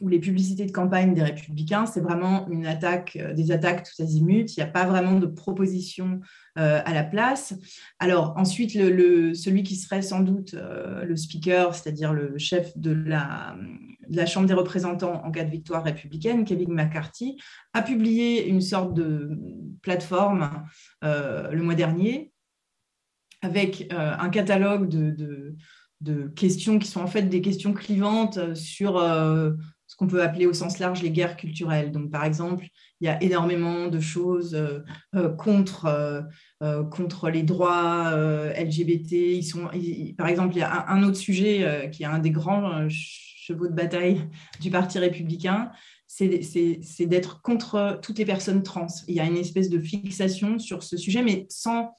ou 0.00 0.08
les 0.08 0.18
publicités 0.18 0.64
de 0.64 0.72
campagne 0.72 1.14
des 1.14 1.22
républicains, 1.22 1.86
c'est 1.86 2.00
vraiment 2.00 2.48
une 2.48 2.66
attaque, 2.66 3.16
euh, 3.20 3.32
des 3.32 3.50
attaques 3.50 3.84
tout 3.84 4.02
azimuts. 4.02 4.46
Il 4.56 4.58
n'y 4.58 4.62
a 4.62 4.70
pas 4.70 4.86
vraiment 4.86 5.18
de 5.18 5.26
proposition 5.26 6.20
euh, 6.58 6.80
à 6.84 6.94
la 6.94 7.04
place. 7.04 7.54
Alors 7.98 8.34
ensuite, 8.36 8.72
celui 8.72 9.62
qui 9.62 9.76
serait 9.76 10.02
sans 10.02 10.20
doute 10.20 10.54
euh, 10.54 11.04
le 11.04 11.16
speaker, 11.16 11.74
c'est-à-dire 11.74 12.12
le 12.12 12.38
chef 12.38 12.76
de 12.76 12.92
la, 12.92 13.56
Chambre 14.26 14.46
des 14.46 14.54
représentants 14.54 15.22
en 15.22 15.30
cas 15.30 15.44
de 15.44 15.50
victoire 15.50 15.84
républicaine, 15.84 16.46
Kevin 16.46 16.72
McCarthy, 16.72 17.36
a 17.74 17.82
publié 17.82 18.48
une 18.48 18.62
sorte 18.62 18.94
de 18.94 19.38
plateforme 19.82 20.64
le 21.02 21.60
mois 21.60 21.74
dernier 21.74 22.32
avec 23.42 23.92
un 23.92 24.30
catalogue 24.30 24.88
de, 24.88 26.32
questions 26.36 26.78
qui 26.78 26.88
sont 26.88 27.02
en 27.02 27.06
fait 27.06 27.24
des 27.24 27.42
questions 27.42 27.74
clivantes 27.74 28.54
sur 28.54 28.96
qu'on 29.98 30.06
peut 30.06 30.22
appeler 30.22 30.46
au 30.46 30.52
sens 30.52 30.78
large 30.78 31.02
les 31.02 31.10
guerres 31.10 31.36
culturelles. 31.36 31.90
Donc, 31.90 32.10
par 32.10 32.24
exemple, 32.24 32.68
il 33.00 33.06
y 33.06 33.08
a 33.08 33.20
énormément 33.22 33.88
de 33.88 33.98
choses 33.98 34.54
euh, 34.54 34.78
euh, 35.16 35.28
contre, 35.28 35.86
euh, 36.62 36.84
contre 36.84 37.28
les 37.30 37.42
droits 37.42 38.12
LGBT. 38.12 39.12
Ils 39.12 39.42
sont, 39.42 39.68
par 40.16 40.28
exemple, 40.28 40.54
il 40.54 40.60
y 40.60 40.62
a 40.62 40.88
un, 40.88 41.02
autre 41.02 41.16
sujet 41.16 41.90
qui 41.92 42.04
est 42.04 42.06
un 42.06 42.20
des 42.20 42.30
grands 42.30 42.88
chevaux 42.88 43.66
de 43.66 43.74
bataille 43.74 44.22
du 44.60 44.70
Parti 44.70 45.00
républicain, 45.00 45.72
c'est 46.06 47.06
d'être 47.06 47.42
contre 47.42 47.98
toutes 48.00 48.18
les 48.18 48.24
personnes 48.24 48.62
trans. 48.62 48.86
Il 49.08 49.16
y 49.16 49.20
a 49.20 49.24
une 49.24 49.36
espèce 49.36 49.68
de 49.68 49.80
fixation 49.80 50.60
sur 50.60 50.84
ce 50.84 50.96
sujet, 50.96 51.22
mais 51.22 51.46
sans 51.50 51.92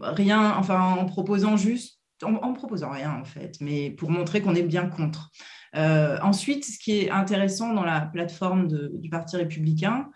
rien, 0.00 0.56
enfin 0.56 0.80
en 0.80 1.04
proposant 1.04 1.56
juste, 1.56 1.95
en, 2.22 2.34
en 2.34 2.52
proposant 2.52 2.90
rien 2.90 3.12
en 3.12 3.24
fait, 3.24 3.56
mais 3.60 3.90
pour 3.90 4.10
montrer 4.10 4.40
qu'on 4.40 4.54
est 4.54 4.62
bien 4.62 4.86
contre. 4.86 5.30
Euh, 5.76 6.18
ensuite, 6.22 6.64
ce 6.64 6.78
qui 6.78 6.98
est 6.98 7.10
intéressant 7.10 7.74
dans 7.74 7.84
la 7.84 8.00
plateforme 8.00 8.68
du 8.68 9.10
Parti 9.10 9.36
républicain, 9.36 10.08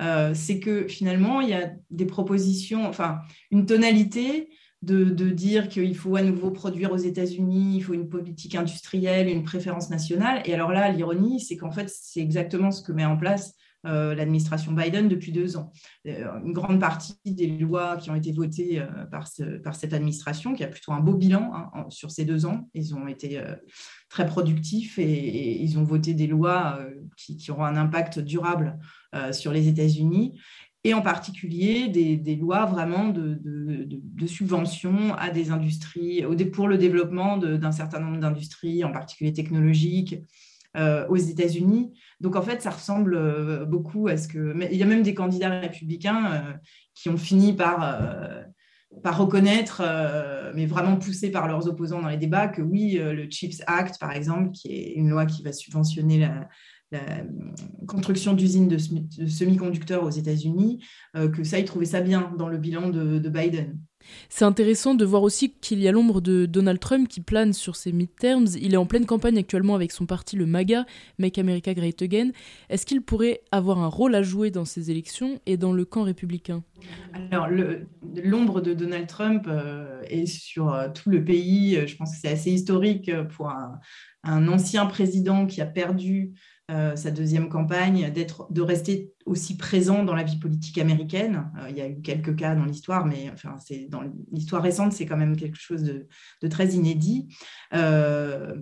euh, 0.00 0.32
c'est 0.34 0.60
que 0.60 0.88
finalement, 0.88 1.40
il 1.40 1.50
y 1.50 1.54
a 1.54 1.70
des 1.90 2.06
propositions, 2.06 2.86
enfin, 2.86 3.20
une 3.50 3.66
tonalité 3.66 4.50
de, 4.82 5.30
dire 5.30 5.68
qu'il 5.68 5.96
faut 5.96 6.16
à 6.16 6.22
nouveau 6.22 6.50
produire 6.50 6.92
aux 6.92 6.96
États-Unis, 6.96 7.76
il 7.76 7.80
faut 7.82 7.94
une 7.94 8.08
politique 8.08 8.54
industrielle, 8.54 9.28
une 9.28 9.42
préférence 9.42 9.90
nationale. 9.90 10.42
Et 10.44 10.54
alors 10.54 10.70
là, 10.70 10.90
l'ironie, 10.90 11.40
c'est 11.40 11.56
qu'en 11.56 11.72
fait, 11.72 11.88
c'est 11.88 12.20
exactement 12.20 12.70
ce 12.70 12.82
que 12.82 12.92
met 12.92 13.04
en 13.04 13.16
place 13.16 13.54
l'administration 13.86 14.72
Biden 14.72 15.08
depuis 15.08 15.32
deux 15.32 15.56
ans. 15.56 15.72
une 16.04 16.52
grande 16.52 16.80
partie 16.80 17.14
des 17.24 17.46
lois 17.46 17.96
qui 17.96 18.10
ont 18.10 18.14
été 18.14 18.32
votées 18.32 18.84
par, 19.10 19.26
cette 19.26 19.92
administration, 19.92 20.54
qui 20.54 20.64
a 20.64 20.68
plutôt 20.68 20.92
un 20.92 21.00
beau 21.00 21.14
bilan 21.14 21.52
hein, 21.54 21.86
sur 21.88 22.10
ces 22.10 22.24
deux 22.24 22.46
ans, 22.46 22.68
ils 22.74 22.94
ont 22.94 23.06
été 23.06 23.40
très 24.08 24.26
productifs 24.26 24.98
et, 24.98 25.62
ils 25.62 25.78
ont 25.78 25.84
voté 25.84 26.14
des 26.14 26.26
lois 26.26 26.78
euh, 26.80 26.90
qui, 27.16 27.50
auront 27.50 27.64
un 27.64 27.76
impact 27.76 28.18
durable 28.18 28.78
euh, 29.14 29.32
sur 29.32 29.52
les 29.52 29.68
États-Unis 29.68 30.38
et 30.84 30.94
en 30.94 31.02
particulier 31.02 31.88
des, 31.88 32.36
lois 32.36 32.64
vraiment 32.64 33.08
de, 33.08 33.40
de, 33.42 34.26
subvention 34.28 35.14
à 35.14 35.30
des 35.30 35.50
industries, 35.50 36.24
pour 36.52 36.68
le 36.68 36.78
développement 36.78 37.38
d'un 37.38 37.72
certain 37.72 37.98
nombre 37.98 38.20
d'industries, 38.20 38.84
en 38.84 38.92
particulier 38.92 39.32
technologiques, 39.32 40.20
euh, 40.76 41.06
aux 41.08 41.16
États-Unis. 41.16 41.92
Donc 42.20 42.36
en 42.36 42.42
fait, 42.42 42.62
ça 42.62 42.70
ressemble 42.70 43.66
beaucoup 43.66 44.08
à 44.08 44.16
ce 44.16 44.28
que... 44.28 44.54
il 44.70 44.76
y 44.76 44.82
a 44.82 44.86
même 44.86 45.02
des 45.02 45.14
candidats 45.14 45.60
républicains 45.60 46.58
qui 46.94 47.08
ont 47.08 47.16
fini 47.16 47.52
par 47.52 47.80
reconnaître, 49.04 49.82
euh, 49.84 50.52
mais 50.54 50.66
vraiment 50.66 50.96
poussé 50.96 51.30
par 51.30 51.48
leurs 51.48 51.68
opposants 51.68 52.02
dans 52.02 52.08
les 52.08 52.16
débats, 52.16 52.48
que 52.48 52.62
oui, 52.62 52.98
euh, 52.98 53.12
le 53.12 53.28
CHIPS 53.30 53.62
Act, 53.66 53.98
par 53.98 54.12
exemple, 54.12 54.50
qui 54.52 54.68
est 54.72 54.92
une 54.94 55.08
loi 55.08 55.26
qui 55.26 55.42
va 55.42 55.52
subventionner 55.52 56.18
la, 56.18 56.48
euh, 56.94 56.98
construction 57.86 58.32
d'usines 58.32 58.68
de, 58.68 58.78
semi-conducteurs 58.78 60.04
aux 60.04 60.10
États-Unis, 60.10 60.84
que 61.14 61.42
ça, 61.42 61.58
ils 61.58 61.64
trouvaient 61.64 61.84
ça 61.84 62.00
bien 62.00 62.32
dans 62.38 62.48
le 62.48 62.58
bilan 62.58 62.88
de 62.88 63.28
Biden. 63.28 63.78
C'est 64.28 64.44
intéressant 64.44 64.94
de 64.94 65.04
voir 65.04 65.22
aussi 65.22 65.52
qu'il 65.60 65.80
y 65.80 65.88
a 65.88 65.92
l'ombre 65.92 66.20
de 66.20 66.46
Donald 66.46 66.78
Trump 66.80 67.08
qui 67.08 67.20
plane 67.20 67.52
sur 67.52 67.76
ces 67.76 67.92
midterms. 67.92 68.46
Il 68.60 68.74
est 68.74 68.78
en 68.78 68.86
pleine 68.86 69.06
campagne 69.06 69.38
actuellement 69.38 69.74
avec 69.74 69.92
son 69.92 70.06
parti, 70.06 70.36
le 70.36 70.46
MAGA, 70.46 70.86
Make 71.18 71.38
America 71.38 71.74
Great 71.74 72.00
Again. 72.02 72.30
Est-ce 72.68 72.86
qu'il 72.86 73.02
pourrait 73.02 73.40
avoir 73.52 73.78
un 73.78 73.88
rôle 73.88 74.14
à 74.14 74.22
jouer 74.22 74.50
dans 74.50 74.64
ces 74.64 74.90
élections 74.90 75.40
et 75.46 75.56
dans 75.56 75.72
le 75.72 75.84
camp 75.84 76.02
républicain? 76.02 76.62
Alors, 77.30 77.48
l'ombre 78.22 78.60
de 78.60 78.74
Donald 78.74 79.06
Trump 79.06 79.46
euh, 79.48 80.02
est 80.08 80.26
sur 80.26 80.72
euh, 80.72 80.88
tout 80.88 81.10
le 81.10 81.24
pays. 81.24 81.86
Je 81.86 81.96
pense 81.96 82.12
que 82.12 82.20
c'est 82.20 82.32
assez 82.32 82.50
historique 82.50 83.10
pour 83.30 83.50
un, 83.50 83.78
ancien 84.48 84.86
président 84.86 85.46
qui 85.46 85.60
a 85.60 85.66
perdu 85.66 86.32
euh, 86.68 86.96
sa 86.96 87.12
deuxième 87.12 87.48
campagne, 87.48 88.12
de 88.12 88.60
rester 88.60 89.12
aussi 89.24 89.56
présent 89.56 90.02
dans 90.02 90.16
la 90.16 90.24
vie 90.24 90.36
politique 90.36 90.78
américaine. 90.78 91.48
Euh, 91.60 91.70
il 91.70 91.76
y 91.76 91.80
a 91.80 91.88
eu 91.88 92.00
quelques 92.00 92.34
cas 92.34 92.56
dans 92.56 92.64
l'histoire, 92.64 93.06
mais 93.06 93.30
enfin, 93.32 93.54
dans 93.88 94.02
l'histoire 94.32 94.64
récente, 94.64 94.92
c'est 94.92 95.06
quand 95.06 95.16
même 95.16 95.36
quelque 95.36 95.60
chose 95.60 95.84
de, 95.84 96.48
très 96.48 96.70
inédit. 96.70 97.28
Euh, 97.72 98.56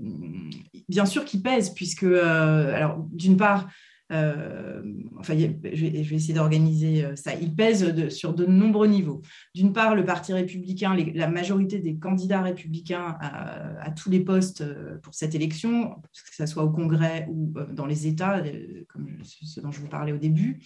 bien 0.87 1.07
sûr 1.07 1.25
qu'il 1.25 1.41
pèse, 1.41 1.71
puisque, 1.71 2.03
alors, 2.03 3.07
d'une 3.11 3.39
part, 3.39 3.69
euh, 4.13 4.83
enfin, 5.19 5.35
je 5.37 5.87
vais, 5.87 5.99
essayer 5.99 6.35
d'organiser 6.35 7.05
euh, 7.05 7.17
ça. 7.17 7.35
Il 7.35 7.55
pèse 7.55 8.09
sur 8.11 8.35
de 8.35 8.45
nombreux 8.45 8.87
niveaux. 8.87 9.23
D'une 9.55 9.73
part, 9.73 9.95
le 9.95 10.05
Parti 10.05 10.33
républicain, 10.33 10.97
la 11.15 11.29
majorité 11.29 11.79
des 11.79 11.97
candidats 11.97 12.43
républicains 12.43 13.17
à, 13.21 13.91
tous 13.93 14.11
les 14.11 14.21
postes 14.21 14.61
euh, 14.61 14.99
pour 15.03 15.15
cette 15.15 15.35
élection, 15.35 15.95
que 16.03 16.37
ce 16.37 16.47
soit 16.47 16.65
au 16.65 16.71
Congrès 16.71 17.27
ou 17.31 17.55
dans 17.73 17.87
les 17.87 18.07
États, 18.07 18.43
comme 18.89 19.09
ce 19.23 19.61
dont 19.61 19.71
je 19.71 19.81
vous 19.81 19.89
parlais 19.89 20.13
au 20.13 20.19
début, 20.19 20.61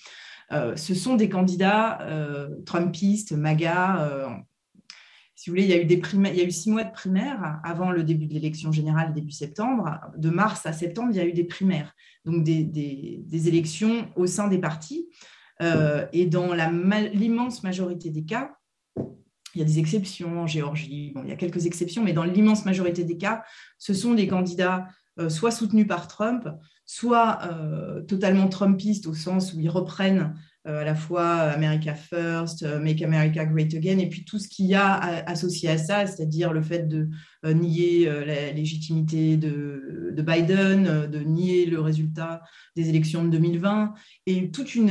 ce 0.50 0.95
sont 0.95 1.16
des 1.16 1.28
candidats 1.28 1.99
trumpistes, 2.64 3.33
MAGA, 3.33 4.45
si 5.38 5.50
vous 5.50 5.52
voulez, 5.54 5.66
il 5.66 5.71
y 5.71 6.40
a 6.40 6.45
eu, 6.45 6.50
six 6.50 6.68
mois 6.68 6.83
de 6.83 6.90
primaires 6.90 7.61
avant 7.62 7.92
le 7.92 8.02
début 8.02 8.26
de 8.26 8.35
l'élection 8.35 8.73
générale 8.73 9.14
début 9.14 9.30
septembre. 9.30 10.00
De 10.16 10.30
mars 10.30 10.66
à 10.66 10.73
septembre, 10.73 11.11
il 11.12 11.16
y 11.16 11.21
a 11.21 11.25
eu 11.25 11.33
des 11.33 11.45
primaires, 11.45 11.95
donc 12.25 12.42
des, 12.42 13.49
élections 13.49 14.11
au 14.16 14.26
sein 14.26 14.49
des 14.49 14.59
partis. 14.59 15.09
Euh, 15.62 16.07
et 16.12 16.26
dans 16.26 16.54
l'immense 16.54 17.62
majorité 17.62 18.11
des 18.11 18.25
cas, 18.25 18.57
il 19.54 19.61
y 19.61 19.62
a 19.62 19.64
des 19.64 19.78
exceptions 19.78 20.40
en 20.40 20.49
Géorgie, 20.49 21.12
bon, 21.14 21.23
il 21.23 21.28
y 21.28 21.33
a 21.33 21.37
quelques 21.37 21.66
exceptions, 21.66 22.02
mais 22.02 22.12
dans 22.12 22.25
l'immense 22.25 22.64
majorité 22.64 23.04
des 23.04 23.16
cas, 23.16 23.45
ce 23.78 23.95
sont 23.95 24.14
des 24.14 24.26
candidats 24.26 24.88
euh, 25.21 25.28
soit 25.28 25.52
soutenus 25.52 25.87
par 25.87 26.09
Trump, 26.09 26.49
soit 26.85 27.38
euh, 27.45 28.02
totalement 28.02 28.49
trumpistes 28.49 29.07
au 29.07 29.14
sens 29.14 29.54
où 29.54 29.61
ils 29.61 29.71
reprennent 29.71 30.35
à 30.68 30.84
la 30.84 30.94
fois 30.94 31.25
America 31.25 31.94
First, 31.94 32.62
Make 32.62 33.02
America 33.02 33.44
Great 33.44 33.75
Again, 33.75 33.98
et 33.98 34.08
puis 34.08 34.25
tout 34.25 34.38
ce 34.38 34.48
qu'il 34.48 34.66
y 34.66 34.75
a 34.75 34.94
associé 35.26 35.70
à 35.70 35.78
ça, 35.78 36.06
c'est-à-dire 36.06 36.52
le 36.52 36.62
fait 36.62 36.87
de 36.87 37.08
nier 37.44 38.04
la 38.04 38.52
légitimité 38.52 39.37
de, 39.37 40.12
de, 40.14 40.22
Biden, 40.22 41.06
de 41.06 41.18
nier 41.20 41.66
le 41.66 41.80
résultat 41.80 42.42
des 42.76 42.88
élections 42.88 43.25
de 43.25 43.30
2020, 43.30 43.94
et 44.26 44.50
toute 44.50 44.75
une 44.75 44.90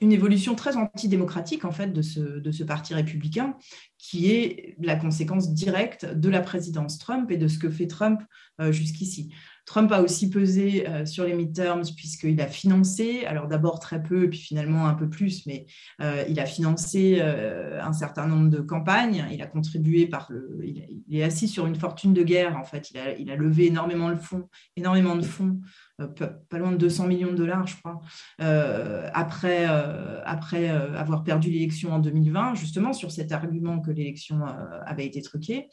évolution 0.00 0.54
très 0.54 0.76
antidémocratique 0.76 1.64
en 1.64 1.72
fait 1.72 1.92
de 1.92 2.02
ce, 2.02 2.62
parti 2.64 2.94
républicain 2.94 3.56
qui 3.98 4.30
est 4.30 4.76
la 4.80 4.96
conséquence 4.96 5.52
directe 5.52 6.06
de 6.06 6.28
la 6.28 6.40
présidence 6.40 6.98
Trump 6.98 7.30
et 7.30 7.36
de 7.36 7.48
ce 7.48 7.58
que 7.58 7.70
fait 7.70 7.86
Trump 7.86 8.20
euh, 8.60 8.72
jusqu'ici. 8.72 9.32
Trump 9.70 9.92
a 9.92 10.02
aussi 10.02 10.30
pesé 10.30 10.88
euh, 10.88 11.06
sur 11.06 11.22
les 11.22 11.32
midterms 11.32 11.84
puisqu'il 11.94 12.40
a 12.40 12.48
financé, 12.48 13.24
alors 13.24 13.46
d'abord 13.46 13.78
très 13.78 14.02
peu, 14.02 14.28
puis 14.28 14.40
finalement 14.40 14.88
un 14.88 14.94
peu 14.94 15.08
plus, 15.08 15.46
mais 15.46 15.66
euh, 16.02 16.24
il 16.28 16.40
a 16.40 16.46
financé 16.46 17.20
un 17.20 17.92
certain 17.92 18.26
nombre 18.26 18.50
de 18.50 18.58
campagnes. 18.58 19.24
Il 19.30 19.40
a 19.42 19.46
contribué 19.46 20.08
par 20.08 20.26
le, 20.32 20.60
il, 20.64 21.16
est 21.16 21.22
assis 21.22 21.46
sur 21.46 21.66
une 21.66 21.76
fortune 21.76 22.12
de 22.12 22.24
guerre 22.24 22.56
en 22.56 22.64
fait. 22.64 22.90
Il 23.20 23.30
a, 23.30 23.36
levé 23.36 23.66
énormément 23.66 24.10
de 24.10 24.16
fonds, 24.16 24.48
énormément 24.76 25.14
de 25.14 25.22
fonds 25.22 25.60
euh, 26.00 26.06
pas 26.48 26.58
loin 26.58 26.72
de 26.72 26.76
200 26.76 27.06
millions 27.06 27.30
de 27.30 27.36
dollars, 27.36 27.66
je 27.66 27.76
crois, 27.76 28.00
euh, 28.40 29.08
après, 29.12 29.68
euh, 29.68 30.20
après 30.24 30.68
avoir 30.68 31.24
perdu 31.24 31.50
l'élection 31.50 31.92
en 31.92 31.98
2020, 31.98 32.54
justement 32.54 32.92
sur 32.92 33.10
cet 33.10 33.32
argument 33.32 33.80
que 33.80 33.90
l'élection 33.90 34.40
avait 34.86 35.06
été 35.06 35.22
truquée. 35.22 35.68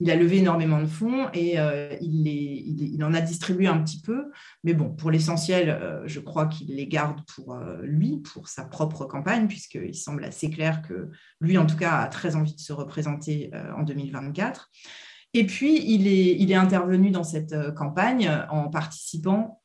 Il 0.00 0.10
a 0.10 0.16
levé 0.16 0.38
énormément 0.38 0.80
de 0.80 0.86
fonds 0.86 1.28
et 1.34 1.56
il, 2.00 2.26
il, 2.26 3.04
en 3.04 3.12
a 3.12 3.20
distribué 3.20 3.66
un 3.66 3.78
petit 3.82 4.00
peu. 4.00 4.30
Mais 4.64 4.72
bon, 4.72 4.90
pour 4.90 5.10
l'essentiel, 5.10 6.02
je 6.06 6.20
crois 6.20 6.46
qu'il 6.46 6.74
les 6.74 6.86
garde 6.86 7.20
pour 7.34 7.58
lui, 7.82 8.18
pour 8.18 8.48
sa 8.48 8.64
propre 8.64 9.04
campagne, 9.04 9.46
puisqu'il 9.46 9.94
semble 9.94 10.24
assez 10.24 10.48
clair 10.48 10.80
que 10.80 11.10
lui, 11.40 11.58
en 11.58 11.66
tout 11.66 11.76
cas, 11.76 11.98
a 11.98 12.06
très 12.08 12.34
envie 12.34 12.54
de 12.54 12.60
se 12.60 12.72
représenter 12.72 13.50
en 13.76 13.82
2024. 13.82 14.70
Et 15.34 15.44
puis, 15.44 15.82
il 15.86 16.08
est 16.08 16.54
intervenu 16.54 17.10
dans 17.10 17.24
cette 17.24 17.54
campagne 17.74 18.30
en 18.50 18.68
participant 18.68 19.59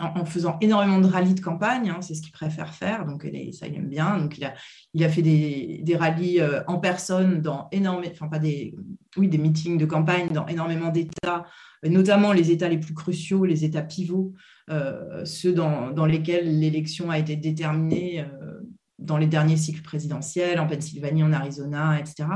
en, 0.00 0.24
faisant 0.24 0.58
énormément 0.60 1.00
de 1.00 1.06
rallyes 1.06 1.34
de 1.34 1.40
campagne, 1.40 1.90
hein, 1.90 2.02
c'est 2.02 2.14
ce 2.14 2.22
qu'il 2.22 2.32
préfère 2.32 2.74
faire, 2.74 3.06
donc 3.06 3.22
ça 3.52 3.66
il 3.66 3.76
aime 3.76 3.88
bien. 3.88 4.18
Donc 4.18 4.38
il 4.38 5.04
a, 5.04 5.08
fait 5.08 5.22
des, 5.22 5.80
des 5.82 5.96
rallyes 5.96 6.40
euh, 6.40 6.62
en 6.66 6.78
personne 6.78 7.40
dans 7.40 7.68
énormément, 7.72 8.12
enfin 8.12 8.28
pas 8.28 8.38
des, 8.38 8.74
oui, 9.16 9.28
des 9.28 9.38
meetings 9.38 9.78
de 9.78 9.86
campagne 9.86 10.28
dans 10.30 10.46
énormément 10.46 10.90
d'États, 10.90 11.46
notamment 11.84 12.32
les 12.32 12.50
États 12.50 12.68
les 12.68 12.78
plus 12.78 12.94
cruciaux, 12.94 13.44
les 13.44 13.64
États 13.64 13.82
pivots, 13.82 14.34
euh, 14.70 15.24
ceux 15.24 15.52
dans, 15.52 16.06
lesquels 16.06 16.58
l'élection 16.60 17.10
a 17.10 17.18
été 17.18 17.36
déterminée. 17.36 18.20
Euh, 18.20 18.60
dans 18.98 19.18
les 19.18 19.26
derniers 19.26 19.56
cycles 19.56 19.82
présidentiels, 19.82 20.58
en 20.58 20.66
Pennsylvanie, 20.66 21.22
en 21.22 21.32
Arizona, 21.32 21.98
etc. 22.00 22.28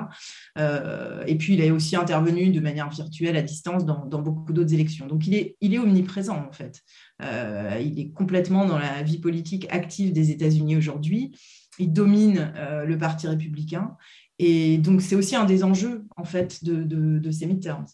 et 1.26 1.36
puis, 1.36 1.54
il 1.54 1.60
est 1.60 1.70
aussi 1.70 1.96
intervenu 1.96 2.50
de 2.50 2.60
manière 2.60 2.90
virtuelle, 2.90 3.36
à 3.36 3.42
distance, 3.42 3.84
dans, 3.84 4.20
beaucoup 4.20 4.52
d'autres 4.52 4.74
élections. 4.74 5.06
Donc, 5.06 5.26
il 5.26 5.34
est, 5.34 5.78
omniprésent, 5.78 6.36
en 6.36 6.52
fait. 6.52 6.82
Euh, 7.22 7.80
il 7.82 7.98
est 7.98 8.10
complètement 8.10 8.66
dans 8.66 8.78
la 8.78 9.02
vie 9.02 9.18
politique 9.18 9.66
active 9.70 10.12
des 10.12 10.30
États-Unis 10.30 10.76
aujourd'hui. 10.76 11.32
Il 11.78 11.92
domine 11.92 12.52
euh, 12.56 12.84
le 12.84 12.98
Parti 12.98 13.26
républicain. 13.26 13.96
Et 14.38 14.78
donc, 14.78 15.02
c'est 15.02 15.16
aussi 15.16 15.36
un 15.36 15.44
des 15.44 15.64
enjeux, 15.64 16.06
en 16.16 16.24
fait, 16.24 16.64
de, 16.64 16.82
de, 16.82 17.30
ces 17.30 17.46
midterms. 17.46 17.84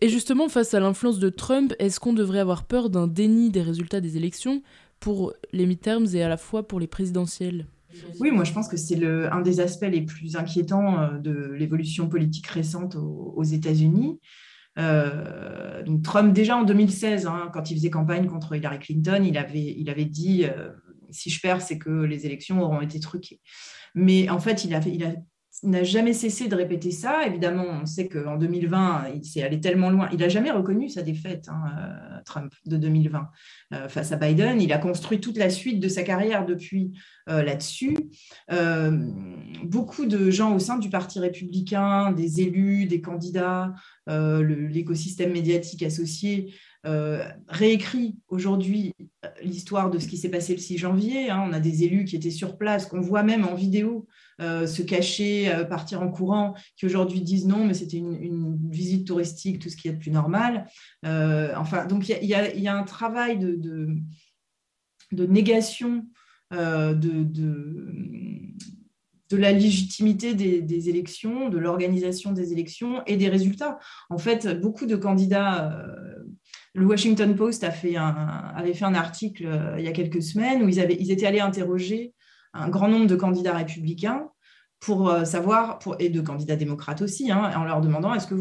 Et 0.00 0.08
justement, 0.08 0.48
face 0.48 0.74
à 0.74 0.80
l'influence 0.80 1.18
de 1.18 1.30
Trump, 1.30 1.72
est-ce 1.78 1.98
qu'on 1.98 2.12
devrait 2.12 2.40
avoir 2.40 2.64
peur 2.64 2.90
d'un 2.90 3.06
déni 3.06 3.50
des 3.50 3.62
résultats 3.62 4.00
des 4.00 4.16
élections 4.16 4.62
pour 5.00 5.32
les 5.52 5.66
midterms 5.66 6.06
et 6.14 6.22
à 6.22 6.28
la 6.28 6.36
fois 6.36 6.66
pour 6.66 6.78
les 6.78 6.86
présidentielles? 6.86 7.66
Oui, 8.20 8.30
moi 8.30 8.44
je 8.44 8.52
pense 8.52 8.68
que 8.68 8.76
c'est 8.76 9.02
un 9.04 9.40
des 9.40 9.60
aspects 9.60 9.86
les 9.88 10.02
plus 10.02 10.36
inquiétants 10.36 11.00
euh, 11.00 11.18
de 11.18 11.52
l'évolution 11.52 12.08
politique 12.08 12.46
récente 12.46 12.96
aux 12.96 13.42
États-Unis. 13.42 14.18
Euh, 14.78 15.82
donc 15.82 16.02
Trump, 16.02 16.32
déjà 16.32 16.56
en 16.56 16.64
2016, 16.64 17.26
hein, 17.26 17.50
quand 17.52 17.70
il 17.70 17.76
faisait 17.76 17.90
campagne 17.90 18.26
contre 18.26 18.54
Hillary 18.56 18.78
Clinton, 18.78 19.22
il 19.24 19.38
avait, 19.38 19.74
il 19.76 19.88
avait 19.88 20.04
dit 20.04 20.44
euh, 20.44 20.70
si 21.10 21.30
je 21.30 21.40
perds, 21.40 21.62
c'est 21.62 21.78
que 21.78 21.90
les 21.90 22.26
élections 22.26 22.60
auront 22.60 22.80
été 22.80 22.98
truquées. 22.98 23.40
Mais 23.94 24.28
en 24.28 24.40
fait, 24.40 24.64
il, 24.64 24.78
il 24.86 25.04
a 25.04 25.14
n'a 25.70 25.82
jamais 25.82 26.12
cessé 26.12 26.48
de 26.48 26.54
répéter 26.54 26.90
ça. 26.90 27.26
Évidemment, 27.26 27.64
on 27.82 27.86
sait 27.86 28.08
qu'en 28.08 28.36
2020, 28.36 29.06
il 29.14 29.24
s'est 29.24 29.42
allé 29.42 29.60
tellement 29.60 29.90
loin. 29.90 30.08
Il 30.12 30.18
n'a 30.18 30.28
jamais 30.28 30.50
reconnu 30.50 30.88
sa 30.88 31.02
défaite, 31.02 31.48
hein, 31.48 31.62
euh, 31.78 32.20
Trump, 32.24 32.52
de 32.66 32.76
2020 32.76 33.30
euh, 33.72 33.88
face 33.88 34.12
à 34.12 34.16
Biden. 34.16 34.60
Il 34.60 34.72
a 34.72 34.78
construit 34.78 35.20
toute 35.20 35.36
la 35.36 35.50
suite 35.50 35.80
de 35.80 35.88
sa 35.88 36.02
carrière 36.02 36.44
depuis 36.44 36.92
euh, 37.28 37.42
là-dessus. 37.42 37.96
beaucoup 39.64 40.06
de 40.06 40.30
gens 40.30 40.54
au 40.54 40.58
sein 40.58 40.78
du 40.78 40.90
Parti 40.90 41.18
républicain, 41.18 42.12
des 42.12 42.40
élus, 42.40 42.86
des 42.86 43.00
candidats, 43.00 43.72
l'écosystème 44.06 45.32
médiatique 45.32 45.82
associé, 45.82 46.54
réécrit 47.48 48.16
aujourd'hui 48.28 48.94
l'histoire 49.42 49.90
de 49.90 49.98
ce 49.98 50.06
qui 50.06 50.18
s'est 50.18 50.28
passé 50.28 50.52
le 50.52 50.60
6 50.60 50.78
janvier. 50.78 51.30
Hein. 51.30 51.44
On 51.48 51.52
a 51.52 51.60
des 51.60 51.84
élus 51.84 52.04
qui 52.04 52.16
étaient 52.16 52.30
sur 52.30 52.58
place, 52.58 52.86
qu'on 52.86 53.00
voit 53.00 53.22
même 53.22 53.44
en 53.44 53.54
vidéo 53.54 54.06
euh, 54.40 54.66
se 54.66 54.82
cacher, 54.82 55.48
euh, 55.48 55.64
partir 55.64 56.02
en 56.02 56.10
courant, 56.10 56.54
qui 56.76 56.86
aujourd'hui 56.86 57.20
disent 57.20 57.46
non, 57.46 57.64
mais 57.64 57.74
c'était 57.74 57.98
une, 57.98 58.58
visite 58.68 59.06
touristique, 59.06 59.60
tout 59.60 59.68
ce 59.68 59.76
qui 59.76 59.86
est 59.88 59.92
de 59.92 59.98
plus 59.98 60.10
normal. 60.10 60.66
Euh, 61.06 61.52
enfin, 61.56 61.86
donc 61.86 62.08
il 62.08 62.26
y, 62.26 62.34
a 62.34 62.76
un 62.76 62.82
travail 62.82 63.38
de, 63.38 63.96
négation 65.12 66.06
de, 66.50 67.36
la 69.30 69.52
légitimité 69.52 70.34
des, 70.34 70.88
élections, 70.88 71.48
de 71.48 71.58
l'organisation 71.58 72.32
des 72.32 72.52
élections 72.52 73.04
et 73.06 73.16
des 73.16 73.28
résultats. 73.28 73.78
En 74.10 74.18
fait, 74.18 74.60
beaucoup 74.60 74.86
de 74.86 74.96
candidats 74.96 75.86
le 76.76 76.86
Washington 76.86 77.36
Post 77.36 77.62
avait 77.62 78.74
fait 78.74 78.84
un 78.84 78.94
article 78.94 79.48
il 79.78 79.84
y 79.84 79.88
a 79.88 79.92
quelques 79.92 80.22
semaines 80.24 80.64
où 80.64 80.68
ils 80.68 81.10
étaient 81.12 81.26
allés 81.26 81.38
interroger 81.38 82.14
un 82.54 82.68
grand 82.68 82.88
nombre 82.88 83.06
de 83.06 83.16
candidats 83.16 83.54
républicains 83.54 84.28
pour 84.84 85.08
euh, 85.08 85.24
savoir, 85.24 85.78
et 85.98 86.10
de 86.10 86.20
candidats 86.20 86.56
démocrates 86.56 87.00
aussi, 87.00 87.30
hein, 87.30 87.50
en 87.56 87.64
leur 87.64 87.80
demandant 87.80 88.14
est-ce 88.14 88.26
que, 88.26 88.34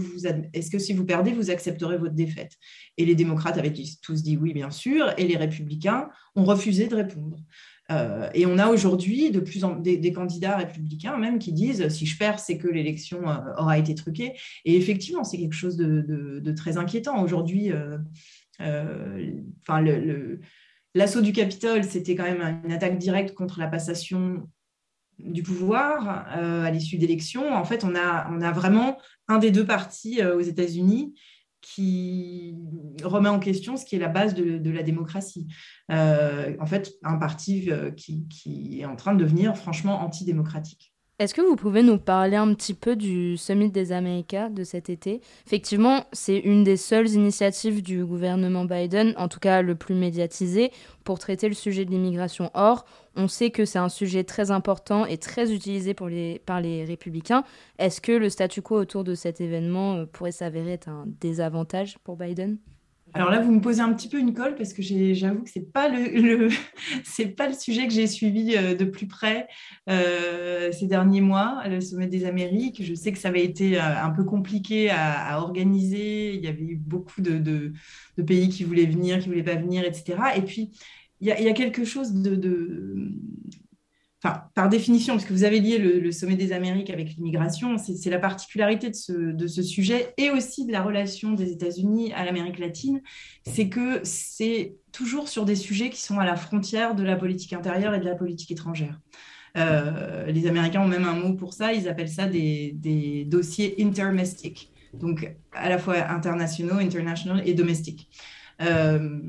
est-ce 0.53 0.69
que 0.69 0.79
si 0.79 0.93
vous 0.93 1.05
perdez, 1.05 1.31
vous 1.31 1.49
accepterez 1.49 1.97
votre 1.97 2.15
défaite? 2.15 2.57
Et 2.97 3.05
les 3.05 3.15
démocrates 3.15 3.57
avaient 3.57 3.73
tous 4.01 4.23
dit 4.23 4.35
oui, 4.35 4.53
bien 4.53 4.69
sûr, 4.69 5.13
et 5.17 5.25
les 5.25 5.37
républicains 5.37 6.09
ont 6.35 6.43
refusé 6.43 6.87
de 6.87 6.95
répondre. 6.95 7.37
Euh, 7.91 8.29
et 8.33 8.45
on 8.45 8.57
a 8.57 8.67
aujourd'hui 8.67 9.31
de 9.31 9.39
plus 9.39 9.63
des, 9.79 10.13
candidats 10.13 10.57
républicains 10.57 11.17
même 11.17 11.39
qui 11.39 11.53
disent 11.53 11.87
si 11.89 12.05
je 12.05 12.17
perds, 12.17 12.39
c'est 12.39 12.57
que 12.57 12.67
l'élection 12.67 13.29
euh, 13.29 13.37
aura 13.57 13.77
été 13.77 13.95
truquée. 13.95 14.33
Et 14.65 14.75
effectivement, 14.75 15.23
c'est 15.23 15.37
quelque 15.37 15.55
chose 15.55 15.77
de, 15.77 16.51
très 16.57 16.77
inquiétant. 16.77 17.23
Aujourd'hui, 17.23 17.71
enfin, 18.59 19.81
le 19.81 20.41
L'assaut 20.95 21.21
du 21.21 21.33
Capitole, 21.33 21.83
c'était 21.83 22.15
quand 22.15 22.23
même 22.23 22.61
une 22.63 22.71
attaque 22.71 22.97
directe 22.97 23.33
contre 23.33 23.59
la 23.59 23.67
passation 23.67 24.47
du 25.19 25.43
pouvoir 25.43 26.27
euh, 26.37 26.63
à 26.63 26.71
l'issue 26.71 26.97
d'élections. 26.97 27.53
En 27.53 27.65
fait, 27.65 27.83
on 27.83 27.95
a, 27.95 28.51
vraiment 28.51 28.97
un 29.27 29.39
des 29.39 29.51
deux 29.51 29.65
partis 29.65 30.21
euh, 30.21 30.35
aux 30.35 30.41
États-Unis 30.41 31.13
qui 31.61 32.55
remet 33.03 33.29
en 33.29 33.39
question 33.39 33.77
ce 33.77 33.85
qui 33.85 33.95
est 33.95 33.99
la 33.99 34.09
base 34.09 34.33
de, 34.33 34.69
la 34.69 34.83
démocratie. 34.83 35.47
Euh, 35.91 36.55
en 36.59 36.65
fait, 36.65 36.93
un 37.03 37.17
parti 37.17 37.69
qui, 37.95 38.81
est 38.81 38.85
en 38.85 38.97
train 38.97 39.13
de 39.13 39.23
devenir 39.23 39.55
franchement 39.55 40.01
antidémocratique. 40.01 40.92
Est-ce 41.23 41.33
que 41.33 41.41
vous 41.41 41.55
pouvez 41.55 41.83
nous 41.83 41.99
parler 41.99 42.35
un 42.35 42.53
petit 42.53 42.73
peu 42.73 42.97
du 42.97 43.37
Summit 43.37 43.69
des 43.69 43.93
Américains 43.93 44.49
de 44.49 44.65
cet 44.65 44.89
été? 44.89 45.21
Effectivement, 45.47 46.03
c'est 46.11 46.37
une 46.37 46.65
des 46.65 46.75
seules 46.75 47.11
initiatives 47.11 47.81
du 47.81 48.03
gouvernement 48.03 48.65
Biden, 48.65 49.13
en 49.15 49.29
tout 49.29 49.39
cas 49.39 49.61
le 49.61 49.75
plus 49.75 49.95
médiatisé, 49.95 50.73
pour 51.05 51.19
traiter 51.19 51.47
le 51.47 51.53
sujet 51.53 51.85
de 51.85 51.91
l'immigration. 51.91 52.51
Or, 52.55 52.83
on 53.15 53.29
sait 53.29 53.51
que 53.51 53.63
c'est 53.63 53.79
un 53.79 53.87
sujet 53.87 54.25
très 54.25 54.51
important 54.51 55.05
et 55.05 55.17
très 55.17 55.53
utilisé 55.53 55.93
par 55.93 56.09
les 56.59 56.83
républicains. 56.83 57.45
Est-ce 57.79 58.01
que 58.01 58.11
le 58.11 58.29
statu 58.29 58.61
quo 58.61 58.75
autour 58.75 59.05
de 59.05 59.15
cet 59.15 59.39
événement 59.39 59.95
euh, 59.95 60.05
pourrait 60.05 60.33
s'avérer 60.33 60.73
être 60.73 60.89
un 60.89 61.05
désavantage 61.21 61.99
pour 61.99 62.17
Biden? 62.17 62.57
Alors 63.15 63.29
là, 63.29 63.39
vous 63.39 63.51
me 63.51 63.61
posez 63.61 63.81
un 63.81 63.93
petit 63.93 64.09
peu 64.09 64.17
une 64.17 64.33
colle 64.33 64.55
parce 64.55 64.73
que 64.73 64.81
j'avoue 64.81 65.43
que 65.43 65.49
ce 65.49 65.59
n'est 65.59 65.65
pas 65.65 65.87
le, 65.87 66.49
pas 67.37 67.47
le 67.47 67.53
sujet 67.53 67.85
que 67.87 67.93
j'ai 67.93 68.07
suivi 68.07 68.55
euh, 68.55 68.73
de 68.73 68.85
plus 68.85 69.07
près 69.07 69.47
euh, 69.87 70.71
ces 70.71 70.87
derniers 70.87 71.21
mois, 71.21 71.61
le 71.67 71.79
sommet 71.79 72.07
des 72.07 72.25
Amériques. 72.25 72.83
Je 72.83 72.95
sais 72.95 73.11
que 73.11 73.19
ça 73.19 73.27
avait 73.27 73.43
été 73.43 73.77
euh, 73.77 74.03
un 74.03 74.09
peu 74.09 74.23
compliqué 74.23 74.89
à, 74.89 75.39
organiser. 75.39 76.33
Il 76.33 76.43
y 76.43 76.47
avait 76.47 76.63
eu 76.63 76.75
beaucoup 76.75 77.21
de, 77.21 77.73
pays 78.25 78.49
qui 78.49 78.63
voulaient 78.63 78.87
venir, 78.87 79.19
qui 79.19 79.29
ne 79.29 79.33
voulaient 79.33 79.43
pas 79.43 79.61
venir, 79.61 79.83
etc. 79.83 80.17
Et 80.35 80.41
puis, 80.41 80.71
il 81.21 81.27
y 81.27 81.31
a, 81.31 81.53
quelque 81.53 81.85
chose 81.85 82.13
de, 82.13 83.11
par 84.23 84.69
définition, 84.69 85.15
parce 85.15 85.25
que 85.25 85.33
vous 85.33 85.43
avez 85.43 85.59
lié 85.59 85.77
le, 85.77 86.11
sommet 86.11 86.35
des 86.35 86.53
Amériques 86.53 86.89
avec 86.89 87.15
l'immigration, 87.15 87.77
c'est 87.77 88.09
la 88.09 88.19
particularité 88.19 88.89
de 88.89 89.47
ce, 89.47 89.61
sujet 89.61 90.13
et 90.17 90.29
aussi 90.29 90.65
de 90.65 90.71
la 90.71 90.81
relation 90.81 91.33
des 91.33 91.51
États-Unis 91.51 92.13
à 92.13 92.23
l'Amérique 92.23 92.59
latine, 92.59 93.01
c'est 93.45 93.67
que 93.67 93.99
c'est 94.03 94.75
toujours 94.93 95.27
sur 95.27 95.43
des 95.43 95.55
sujets 95.55 95.89
qui 95.89 96.01
sont 96.01 96.19
à 96.19 96.25
la 96.25 96.37
frontière 96.37 96.95
de 96.95 97.03
la 97.03 97.17
politique 97.17 97.51
intérieure 97.51 97.93
et 97.93 97.99
de 97.99 98.05
la 98.05 98.15
politique 98.15 98.51
étrangère. 98.51 98.99
Euh, 99.57 100.25
les 100.27 100.47
Américains 100.47 100.81
ont 100.81 100.87
même 100.87 101.05
un 101.05 101.15
mot 101.15 101.33
pour 101.33 101.53
ça, 101.53 101.73
ils 101.73 101.89
appellent 101.89 102.09
ça 102.09 102.25
des, 102.25 102.71
des 102.75 103.25
dossiers 103.25 103.75
intermestiques, 103.79 104.71
donc 104.93 105.35
à 105.51 105.67
la 105.67 105.77
fois 105.77 105.95
internationaux, 106.09 106.75
international 106.75 107.43
et 107.45 107.53
domestiques. 107.53 108.09
Euh, 108.61 109.19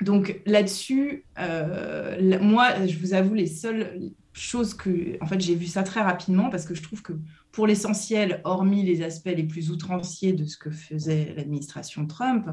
donc 0.00 0.40
là-dessus, 0.44 1.24
euh, 1.38 2.38
moi, 2.40 2.86
je 2.86 2.98
vous 2.98 3.14
avoue, 3.14 3.34
les 3.34 3.46
seules 3.46 4.12
choses 4.32 4.74
que, 4.74 5.16
en 5.22 5.26
fait, 5.26 5.40
j'ai 5.40 5.54
vu 5.54 5.66
ça 5.66 5.82
très 5.84 6.00
rapidement 6.00 6.50
parce 6.50 6.64
que 6.64 6.74
je 6.74 6.82
trouve 6.82 7.02
que 7.02 7.12
pour 7.52 7.66
l'essentiel, 7.66 8.40
hormis 8.44 8.82
les 8.82 9.02
aspects 9.02 9.32
les 9.34 9.44
plus 9.44 9.70
outranciers 9.70 10.32
de 10.32 10.44
ce 10.44 10.56
que 10.56 10.70
faisait 10.70 11.34
l'administration 11.36 12.06
Trump, 12.06 12.48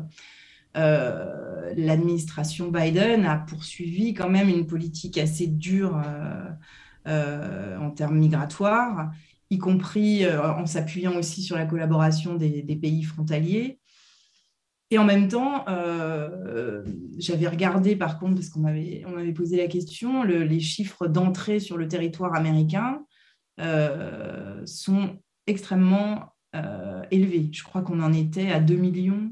euh, 0.78 1.74
l'administration 1.76 2.70
Biden 2.70 3.26
a 3.26 3.38
poursuivi 3.38 4.14
quand 4.14 4.30
même 4.30 4.48
une 4.48 4.68
politique 4.68 5.18
assez 5.18 5.48
dure 5.48 6.00
euh, 7.08 7.78
en 7.78 7.90
termes 7.90 8.20
migratoires, 8.20 9.12
y 9.50 9.58
compris 9.58 10.26
en 10.30 10.66
s'appuyant 10.68 11.18
aussi 11.18 11.42
sur 11.42 11.58
la 11.58 11.66
collaboration 11.66 12.36
des 12.36 12.80
pays 12.80 13.04
frontaliers. 13.04 13.81
Et 14.94 14.98
en 14.98 15.06
même 15.06 15.30
temps, 15.30 15.64
euh, 15.70 16.84
j'avais 17.18 17.48
regardé, 17.48 17.96
par 17.96 18.20
contre, 18.20 18.36
parce 18.36 18.50
qu'on 18.50 18.60
m'avait, 18.60 19.04
on 19.08 19.34
posé 19.34 19.56
la 19.56 19.68
question, 19.68 20.24
les 20.24 20.60
chiffres 20.60 21.08
d'entrée 21.08 21.62
sur 21.62 21.78
le 21.78 21.88
territoire 21.88 22.36
américain 22.36 23.06
euh, 23.62 24.62
sont 24.66 25.18
extrêmement 25.48 26.34
euh, 26.58 27.02
élevés. 27.10 27.50
Je 27.54 27.64
crois 27.64 27.82
qu'on 27.82 28.02
en 28.02 28.12
était 28.12 28.52
à 28.52 28.60
2 28.60 28.76
millions 28.76 29.32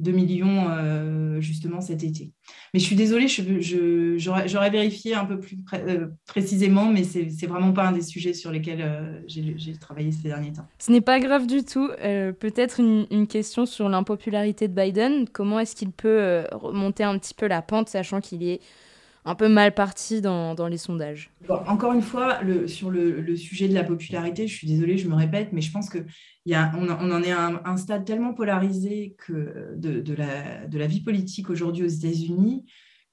2 0.00 0.12
millions 0.12 0.66
euh, 0.70 1.40
justement 1.40 1.80
cet 1.80 2.02
été. 2.02 2.32
Mais 2.72 2.80
je 2.80 2.84
suis 2.84 2.96
désolée, 2.96 3.26
j'aurais 3.28 4.70
vérifié 4.70 5.14
un 5.14 5.24
peu 5.24 5.38
plus 5.38 5.58
euh, 5.74 6.08
précisément, 6.26 6.86
mais 6.86 7.04
ce 7.04 7.18
n'est 7.18 7.46
vraiment 7.48 7.72
pas 7.72 7.86
un 7.86 7.92
des 7.92 8.02
sujets 8.02 8.32
sur 8.32 8.50
lesquels 8.50 8.82
euh, 8.82 9.20
j'ai 9.26 9.76
travaillé 9.78 10.10
ces 10.10 10.28
derniers 10.28 10.52
temps. 10.52 10.66
Ce 10.78 10.90
n'est 10.90 11.00
pas 11.00 11.20
grave 11.20 11.46
du 11.46 11.64
tout. 11.64 11.88
Peut-être 11.98 12.80
une, 12.80 13.06
une, 13.10 13.26
question 13.26 13.66
sur 13.66 13.88
l'impopularité 13.88 14.68
de 14.68 14.74
Biden. 14.74 15.28
Comment 15.28 15.60
est-ce 15.60 15.76
qu'il 15.76 15.92
peut 15.92 16.44
remonter 16.52 17.04
un 17.04 17.18
petit 17.18 17.34
peu 17.34 17.46
la 17.46 17.62
pente, 17.62 17.88
sachant 17.88 18.20
qu'il 18.20 18.42
est 18.42 18.60
un 19.24 19.34
peu 19.34 19.48
mal 19.48 19.74
parti 19.74 20.20
dans, 20.20 20.68
les 20.68 20.78
sondages. 20.78 21.30
encore 21.48 21.92
une 21.92 22.02
fois, 22.02 22.40
sur 22.66 22.90
le, 22.90 23.36
sujet 23.36 23.68
de 23.68 23.74
la 23.74 23.84
popularité, 23.84 24.46
je 24.46 24.54
suis 24.54 24.66
désolée, 24.66 24.98
je 24.98 25.08
me 25.08 25.14
répète, 25.14 25.52
mais 25.52 25.60
je 25.60 25.70
pense 25.72 25.90
qu'on 25.90 26.04
on 26.46 27.10
en 27.10 27.22
est 27.22 27.32
à 27.32 27.62
un, 27.64 27.76
stade 27.76 28.04
tellement 28.04 28.34
polarisé 28.34 29.14
que 29.18 29.74
de, 29.76 30.00
de, 30.00 30.14
la, 30.14 30.66
de 30.66 30.78
la 30.78 30.86
vie 30.86 31.02
politique 31.02 31.50
aujourd'hui 31.50 31.84
aux 31.84 31.88
États-Unis 31.88 32.64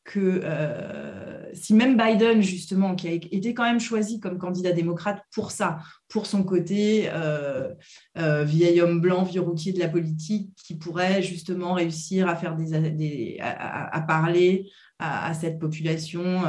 que 0.07 0.39
euh, 0.41 1.53
si 1.53 1.73
même 1.73 1.97
Biden, 1.97 2.41
justement, 2.41 2.95
qui 2.95 3.09
a 3.09 3.11
été 3.11 3.53
quand 3.53 3.65
même 3.65 3.81
choisi 3.81 4.21
comme 4.21 4.37
candidat 4.37 4.71
démocrate 4.71 5.21
pour 5.33 5.51
ça, 5.51 5.79
pour 6.07 6.27
son 6.27 6.43
côté 6.43 7.09
euh, 7.11 7.73
euh, 8.17 8.45
vieil 8.45 8.79
homme 8.79 9.01
blanc, 9.01 9.23
vieux 9.23 9.41
routier 9.41 9.73
de 9.73 9.79
la 9.79 9.89
politique, 9.89 10.49
qui 10.55 10.75
pourrait 10.75 11.21
justement 11.21 11.73
réussir 11.73 12.29
à 12.29 12.37
faire 12.37 12.55
des, 12.55 13.37
à, 13.41 14.01
parler 14.01 14.71
à, 14.97 15.33
cette 15.33 15.59
population 15.59 16.41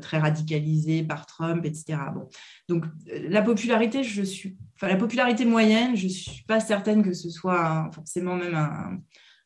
très 0.00 0.18
radicalisée 0.18 1.02
par 1.02 1.26
Trump, 1.26 1.64
etc. 1.64 1.98
Bon. 2.14 2.28
Donc 2.68 2.84
la 3.28 3.42
popularité, 3.42 4.04
je 4.04 4.22
suis, 4.22 4.56
la 4.80 4.96
popularité 4.96 5.44
moyenne, 5.44 5.96
je 5.96 6.06
suis 6.06 6.44
pas 6.44 6.60
certaine 6.60 7.02
que 7.02 7.12
ce 7.12 7.28
soit 7.28 7.90
forcément 7.92 8.36
même 8.36 8.54
un 8.54 9.00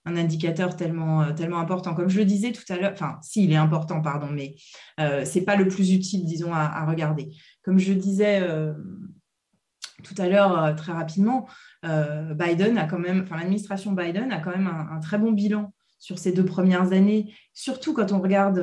indicateur 0.07 0.77
tellement, 0.77 1.23
euh, 1.23 1.33
tellement 1.33 1.59
important. 1.59 1.95
Comme 1.95 2.09
je 2.09 2.19
le 2.19 2.25
disais 2.25 2.53
tout 2.53 2.65
à 2.73 2.77
l'heure, 2.77 2.93
enfin, 2.93 3.19
si, 3.23 3.45
il 3.45 3.53
est 3.53 3.57
important, 3.57 4.01
pardon, 4.01 4.29
mais 4.31 4.55
euh, 5.01 5.25
ce 5.25 5.39
n'est 5.39 5.45
pas 5.45 5.57
le 5.57 5.69
plus 5.69 5.93
utile, 5.93 6.25
disons, 6.25 6.53
à, 6.53 6.85
regarder. 6.87 7.31
Comme 7.63 7.79
je 7.79 7.93
disais 7.93 8.41
euh, 8.43 8.73
tout 10.03 10.15
à 10.19 10.29
l'heure, 10.29 10.75
très 10.77 10.93
rapidement, 10.93 11.49
Biden 11.83 12.79
a 12.79 12.85
quand 12.85 12.99
même, 12.99 13.25
l'administration 13.31 13.93
Biden 13.93 14.33
a 14.33 14.41
quand 14.41 14.51
même 14.51 14.67
un, 14.67 15.01
très 15.01 15.19
bon 15.19 15.33
bilan 15.33 15.73
sur 15.99 16.19
ces 16.19 16.33
deux 16.33 16.45
premières 16.45 16.93
années, 16.93 17.33
surtout 17.55 17.95
quand 17.95 18.13
on 18.13 18.21
regarde, 18.21 18.61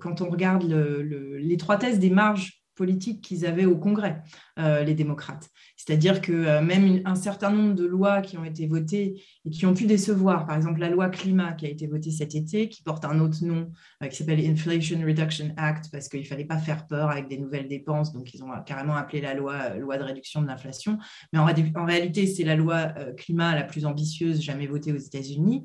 quand 0.00 0.20
on 0.20 0.30
regarde 0.30 0.64
l'étroitesse 0.64 1.98
des 1.98 2.10
marges 2.10 2.62
politique 2.74 3.22
qu'ils 3.22 3.46
avaient 3.46 3.64
au 3.64 3.76
Congrès, 3.76 4.22
euh, 4.58 4.84
les 4.84 4.92
démocrates. 4.92 5.48
C'est-à-dire 5.78 6.20
que 6.20 6.30
euh, 6.30 6.60
même 6.60 7.00
un 7.06 7.14
certain 7.14 7.50
nombre 7.50 7.74
de 7.74 7.86
lois 7.86 8.20
qui 8.20 8.36
ont 8.36 8.44
été 8.44 8.66
votées 8.66 9.22
et 9.46 9.50
qui 9.50 9.64
ont 9.64 9.72
pu 9.72 9.86
décevoir, 9.86 10.44
par 10.44 10.56
exemple 10.56 10.78
la 10.78 10.90
loi 10.90 11.08
climat 11.08 11.54
qui 11.54 11.64
a 11.64 11.70
été 11.70 11.86
votée 11.86 12.10
cet 12.10 12.34
été, 12.34 12.68
qui 12.68 12.82
porte 12.82 13.06
un 13.06 13.18
autre 13.20 13.42
nom, 13.46 13.70
euh, 14.02 14.08
qui 14.08 14.16
s'appelle 14.16 14.44
Inflation 14.44 15.00
Reduction 15.00 15.54
Act, 15.56 15.88
parce 15.90 16.10
qu'il 16.10 16.20
ne 16.20 16.26
fallait 16.26 16.44
pas 16.44 16.58
faire 16.58 16.86
peur 16.86 17.08
avec 17.08 17.28
des 17.28 17.38
nouvelles 17.38 17.66
dépenses, 17.66 18.12
donc 18.12 18.34
ils 18.34 18.44
ont 18.44 18.50
carrément 18.66 18.94
appelé 18.94 19.22
la 19.22 19.32
loi 19.32 19.70
loi 19.70 19.96
de 19.96 20.02
réduction 20.02 20.42
de 20.42 20.48
l'inflation. 20.48 20.98
Mais 21.32 21.38
en, 21.38 21.46
en 21.46 21.86
réalité, 21.86 22.26
c'est 22.26 22.44
la 22.44 22.54
loi 22.54 22.92
climat 23.16 23.54
la 23.54 23.62
plus 23.62 23.86
ambitieuse 23.86 24.42
jamais 24.42 24.66
votée 24.66 24.92
aux 24.92 24.98
États-Unis, 24.98 25.64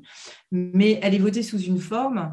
mais 0.50 0.98
elle 1.02 1.14
est 1.14 1.18
votée 1.18 1.42
sous 1.42 1.60
une 1.60 1.78
forme 1.78 2.32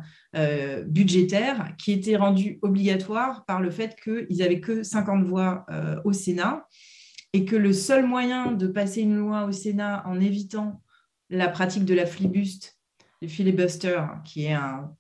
budgétaire 0.88 1.76
qui 1.78 1.94
était 1.94 2.18
rendu 2.18 2.60
obligatoire 2.62 3.46
par 3.46 3.62
le 3.62 3.72
fait 3.72 3.98
qu'ils 4.02 4.38
n'avaient 4.38 4.60
que 4.60 4.84
50 4.84 5.26
voix 5.26 5.66
au 6.04 6.14
Sénat 6.14 6.45
et 7.34 7.46
que 7.46 7.56
le 7.56 7.74
seul 7.74 8.06
moyen 8.06 8.54
de 8.54 8.68
passer 8.68 9.02
une 9.02 9.18
loi 9.18 9.46
au 9.46 9.52
Sénat 9.52 10.04
en 10.06 10.20
évitant 10.20 10.82
la 11.30 11.50
pratique 11.50 11.86
de 11.86 11.94
la 11.94 12.06
flibuste, 12.06 12.78
le 13.22 13.28
filibuster, 13.28 14.02
qui 14.24 14.46
est 14.46 14.54
un, 14.54 14.96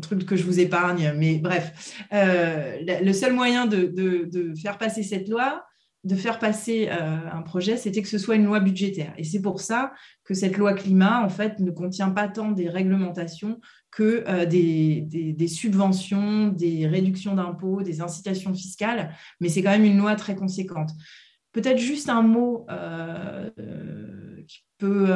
truc 0.00 0.24
que 0.24 0.36
je 0.36 0.44
vous 0.44 0.60
épargne, 0.60 1.12
mais 1.16 1.38
bref, 1.38 2.06
euh, 2.12 2.78
le 2.86 3.12
seul 3.12 3.32
moyen 3.32 3.66
de, 3.66 4.54
faire 4.54 4.78
passer 4.78 5.02
cette 5.02 5.28
loi, 5.28 5.64
de 6.04 6.14
faire 6.14 6.38
passer 6.38 6.88
euh, 6.88 7.30
un 7.30 7.42
projet, 7.42 7.76
c'était 7.76 8.00
que 8.00 8.08
ce 8.08 8.18
soit 8.18 8.36
une 8.36 8.44
loi 8.44 8.60
budgétaire. 8.60 9.12
Et 9.18 9.24
c'est 9.24 9.42
pour 9.42 9.60
ça 9.60 9.92
que 10.24 10.34
cette 10.34 10.56
loi 10.56 10.72
climat, 10.72 11.22
en 11.24 11.28
fait, 11.28 11.58
ne 11.58 11.72
contient 11.72 12.10
pas 12.10 12.28
tant 12.28 12.52
des 12.52 12.68
réglementations 12.68 13.60
que 13.90 14.24
euh, 14.28 14.46
des, 14.46 15.48
subventions, 15.48 16.48
des 16.48 16.86
réductions 16.86 17.34
d'impôts, 17.34 17.82
des 17.82 18.00
incitations 18.00 18.54
fiscales, 18.54 19.14
mais 19.40 19.48
c'est 19.48 19.62
quand 19.62 19.70
même 19.70 19.84
une 19.84 19.98
loi 19.98 20.14
très 20.16 20.34
conséquente. 20.34 20.90
Peut-être 21.52 21.78
juste 21.78 22.08
un 22.08 22.22
mot 22.22 22.66
euh, 22.70 23.48
qui 24.46 24.64
peut 24.78 25.08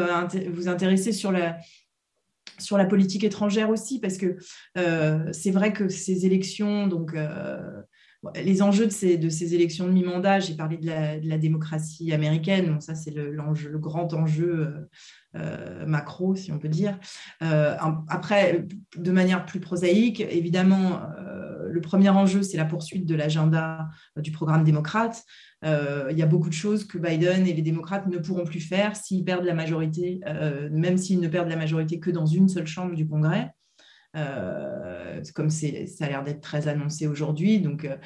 vous 0.52 0.68
intéresser 0.68 1.12
sur 1.12 1.30
la, 1.30 1.58
sur 2.58 2.78
la 2.78 2.86
politique 2.86 3.24
étrangère 3.24 3.70
aussi, 3.70 4.00
parce 4.00 4.16
que 4.16 4.36
c'est 5.32 5.50
vrai 5.50 5.72
que 5.72 5.88
ces 5.88 6.26
élections, 6.26 6.86
donc 6.86 7.14
les 8.36 8.62
enjeux 8.62 8.86
de 8.86 8.90
ces, 8.90 9.54
élections 9.54 9.86
de 9.86 9.92
mi-mandat, 9.92 10.38
j'ai 10.40 10.54
parlé 10.54 10.76
de 10.76 10.86
la, 10.86 11.38
démocratie 11.38 12.12
américaine, 12.12 12.80
ça 12.80 12.94
c'est 12.94 13.10
le, 13.10 13.32
le, 13.32 13.78
grand 13.78 14.14
enjeu 14.14 14.60
euh, 14.60 14.88
euh, 15.36 15.86
macro, 15.86 16.36
si 16.36 16.52
on 16.52 16.58
peut 16.58 16.68
dire. 16.68 16.98
Euh, 17.42 17.74
après, 18.08 18.66
de 18.96 19.10
manière 19.10 19.44
plus 19.44 19.58
prosaïque, 19.58 20.20
évidemment, 20.20 21.00
le 21.68 21.80
premier 21.80 22.10
enjeu, 22.10 22.42
c'est 22.42 22.56
la 22.56 22.64
poursuite 22.64 23.06
de 23.06 23.14
l'agenda 23.14 23.88
du 24.16 24.30
programme 24.30 24.62
démocrate. 24.62 25.24
il 25.64 26.16
y 26.16 26.22
a 26.22 26.26
beaucoup 26.26 26.48
de 26.48 26.54
choses 26.54 26.84
que 26.84 26.98
Biden 26.98 27.46
et 27.46 27.54
les 27.54 27.62
démocrates 27.62 28.06
ne 28.06 28.18
pourront 28.18 28.44
plus 28.44 28.60
faire 28.60 28.94
s'ils 28.94 29.24
perdent 29.24 29.44
la 29.44 29.54
majorité, 29.54 30.20
même 30.70 30.96
s'ils 30.96 31.20
ne 31.20 31.28
perdent 31.28 31.48
la 31.48 31.56
majorité 31.56 31.98
que 31.98 32.10
dans 32.10 32.26
une 32.26 32.48
seule 32.48 32.66
chambre 32.66 32.94
du 32.94 33.06
Congrès. 33.06 33.52
Euh, 34.14 35.22
comme 35.34 35.48
ça 35.48 35.66
a 36.00 36.08
l'air 36.08 36.22
d'être 36.22 36.40
très 36.40 36.68
annoncé 36.68 37.06
aujourd'hui. 37.06 37.60
Donc, 37.60 37.84
euh, 37.84 37.96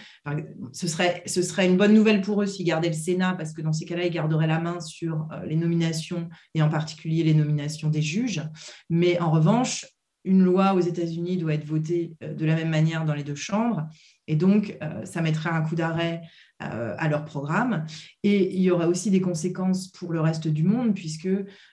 ce, 0.73 0.87
serait, 0.87 1.67
une 1.67 1.77
bonne 1.77 1.95
nouvelle 1.95 2.21
pour 2.21 2.43
eux 2.43 2.47
s'ils 2.47 2.67
gardaient 2.67 2.89
le 2.89 2.95
Sénat, 2.95 3.35
parce 3.35 3.53
que 3.53 3.63
dans 3.63 3.73
ces 3.73 3.85
cas-là, 3.87 4.07
ils 4.07 4.13
garderaient 4.13 4.47
la 4.47 4.61
main 4.61 4.81
sur 4.81 5.27
euh, 5.33 5.45
les 5.47 5.57
nominations, 5.57 6.29
et 6.55 6.63
en 6.63 6.69
particulier 6.69 7.25
les 7.25 7.35
nominations 7.35 7.89
des 7.89 8.03
juges. 8.03 8.43
Mais 8.89 9.19
en 9.21 9.31
revanche, 9.31 9.87
une 10.25 10.43
loi 10.43 10.75
aux 10.75 10.81
États-Unis 10.81 11.39
doit 11.39 11.55
être 11.55 11.65
votée 11.65 12.15
de 12.21 12.45
la 12.45 12.57
même 12.57 12.71
manière 12.71 13.05
dans 13.05 13.15
les 13.15 13.23
deux 13.23 13.37
chambres. 13.37 13.87
Et 14.27 14.35
donc, 14.35 14.77
ça 15.05 15.23
mettrait 15.23 15.51
un 15.51 15.63
coup 15.63 15.77
d'arrêt 15.77 16.23
à 16.59 17.09
leur 17.09 17.25
programme. 17.25 17.85
Et 18.23 18.55
il 18.57 18.63
y 18.63 18.71
aura 18.71 18.89
aussi 18.89 19.11
des 19.11 19.21
conséquences 19.21 19.89
pour 19.89 20.13
le 20.13 20.21
reste 20.21 20.49
du 20.49 20.63
monde, 20.63 20.95
puisque 20.95 21.29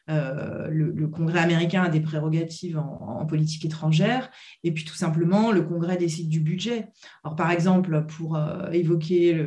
euh, 0.10 0.68
le, 0.70 1.08
Congrès 1.08 1.40
américain 1.40 1.84
a 1.84 1.90
des 1.90 2.02
prérogatives 2.02 2.78
en, 2.78 3.26
politique 3.26 3.64
étrangère, 3.64 4.30
et 4.64 4.74
puis 4.74 4.84
tout 4.84 4.96
simplement, 4.96 5.52
le 5.52 5.62
Congrès 5.62 5.96
décide 5.96 6.28
du 6.28 6.42
budget. 6.42 6.90
Alors, 7.24 7.36
par 7.36 7.52
exemple, 7.52 8.06
pour 8.06 8.36
euh, 8.36 8.70
évoquer 8.72 9.46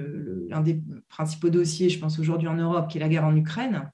l'un 0.48 0.62
des 0.62 0.82
principaux 1.08 1.50
dossiers, 1.50 1.90
je 1.90 1.98
pense 1.98 2.18
aujourd'hui 2.18 2.48
en 2.48 2.56
Europe, 2.56 2.88
qui 2.88 2.96
est 2.96 3.00
la 3.00 3.08
guerre 3.08 3.24
en 3.24 3.36
Ukraine. 3.36 3.90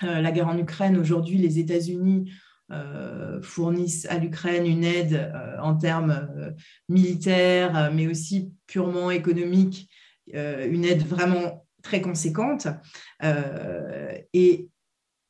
la 0.00 0.32
guerre 0.32 0.48
en 0.48 0.56
Ukraine, 0.56 0.96
aujourd'hui, 0.96 1.36
les 1.36 1.58
États-Unis 1.58 2.32
fournissent 3.42 4.06
à 4.06 4.18
l'Ukraine 4.18 4.66
une 4.66 4.84
aide 4.84 5.32
en 5.60 5.74
termes 5.74 6.54
militaires, 6.88 7.90
mais 7.92 8.06
aussi 8.06 8.52
purement 8.66 9.10
économiques, 9.10 9.88
une 10.34 10.84
aide 10.84 11.02
vraiment 11.02 11.66
très 11.82 12.00
conséquente. 12.00 12.68
et 14.32 14.68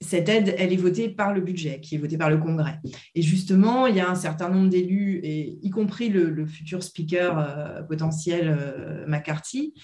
cette 0.01 0.29
aide, 0.29 0.55
elle 0.59 0.73
est 0.73 0.77
votée 0.77 1.09
par 1.09 1.35
le 1.35 1.41
budget, 1.41 1.81
qui 1.81 1.97
est 1.97 1.99
voté 1.99 2.17
par 2.17 2.31
le 2.31 2.39
Congrès. 2.39 2.79
Et 3.15 3.23
justement, 3.23 3.87
il 3.87 3.97
y 3.97 4.01
a 4.01 4.09
un 4.09 4.15
certain 4.15 4.49
nombre 4.49 4.69
d'élus, 4.69 5.21
et 5.25 5.59
y 5.61 5.71
compris 5.71 6.09
le, 6.09 6.47
futur 6.47 6.83
speaker 6.83 7.39
euh, 7.39 7.83
potentiel 7.83 8.49
euh, 8.49 9.05
McCarthy, 9.09 9.75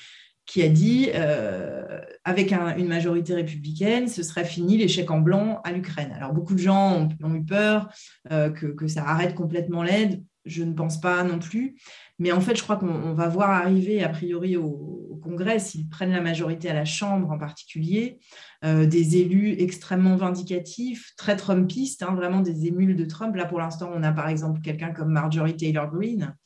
qui 0.47 0.63
a 0.63 0.69
dit, 0.69 1.09
euh, 1.15 2.01
avec 2.23 2.53
une 2.53 2.87
majorité 2.87 3.35
républicaine, 3.35 4.09
ce 4.09 4.23
serait 4.23 4.45
fini 4.45 4.77
les 4.77 4.89
chèques 4.89 5.11
en 5.11 5.21
blanc 5.21 5.61
à 5.65 5.73
l'Ukraine. 5.73 6.13
Alors, 6.15 6.33
beaucoup 6.33 6.55
de 6.55 6.61
gens 6.61 7.09
ont, 7.23 7.35
eu 7.35 7.45
peur 7.45 7.89
que, 8.29 8.67
que, 8.67 8.87
ça 8.87 9.05
arrête 9.09 9.35
complètement 9.35 9.83
l'aide. 9.83 10.23
Je 10.45 10.63
ne 10.63 10.75
pense 10.75 11.01
pas 11.01 11.25
non 11.25 11.39
plus. 11.39 11.77
Mais 12.19 12.31
en 12.31 12.43
fait, 12.43 12.57
je 12.57 12.63
crois 12.63 12.77
qu'on 12.77 13.15
va 13.15 13.29
voir 13.29 13.51
arriver, 13.51 14.03
a 14.05 14.11
priori, 14.11 14.59
au, 14.59 15.04
Congrès, 15.25 15.59
s'ils 15.59 15.89
prennent 15.89 16.13
la 16.13 16.21
majorité 16.21 16.69
à 16.69 16.75
la 16.75 16.85
Chambre 16.85 17.31
en 17.31 17.39
particulier, 17.39 18.21
euh, 18.65 18.85
des 18.85 19.17
élus 19.17 19.57
extrêmement 19.59 20.17
vindicatifs, 20.17 21.13
très 21.17 21.37
Trumpistes, 21.37 22.03
hein, 22.03 22.15
vraiment 22.15 22.41
des 22.41 22.67
émules 22.67 22.95
de 22.95 23.05
Trump. 23.07 23.35
Là, 23.35 23.47
pour 23.47 23.59
l'instant, 23.59 23.91
on 23.95 24.03
a 24.03 24.13
par 24.13 24.29
exemple 24.29 24.61
quelqu'un 24.61 24.93
comme 24.93 25.11
Marjorie 25.11 25.57
Taylor 25.57 25.91
Greene, 25.91 26.37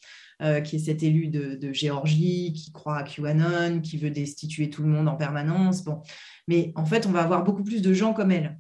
euh, 0.43 0.61
qui 0.61 0.77
est 0.77 0.79
cet 0.79 1.03
élu 1.03 1.27
de, 1.27 1.73
Géorgie, 1.73 2.53
qui 2.53 2.71
croit 2.71 2.99
à 2.99 3.03
QAnon, 3.03 3.81
qui 3.81 3.99
veut 3.99 4.11
destituer 4.11 4.71
tout 4.71 4.83
le 4.83 4.89
monde 4.89 5.09
en 5.09 5.17
permanence. 5.17 5.83
Bon. 5.83 6.01
Mais 6.47 6.73
en 6.77 6.87
fait, 6.87 7.07
on 7.07 7.11
va 7.11 7.23
avoir 7.23 7.43
beaucoup 7.43 7.65
plus 7.65 7.83
de 7.83 7.93
gens 7.93 8.15
comme 8.15 8.31
elle. 8.31 8.59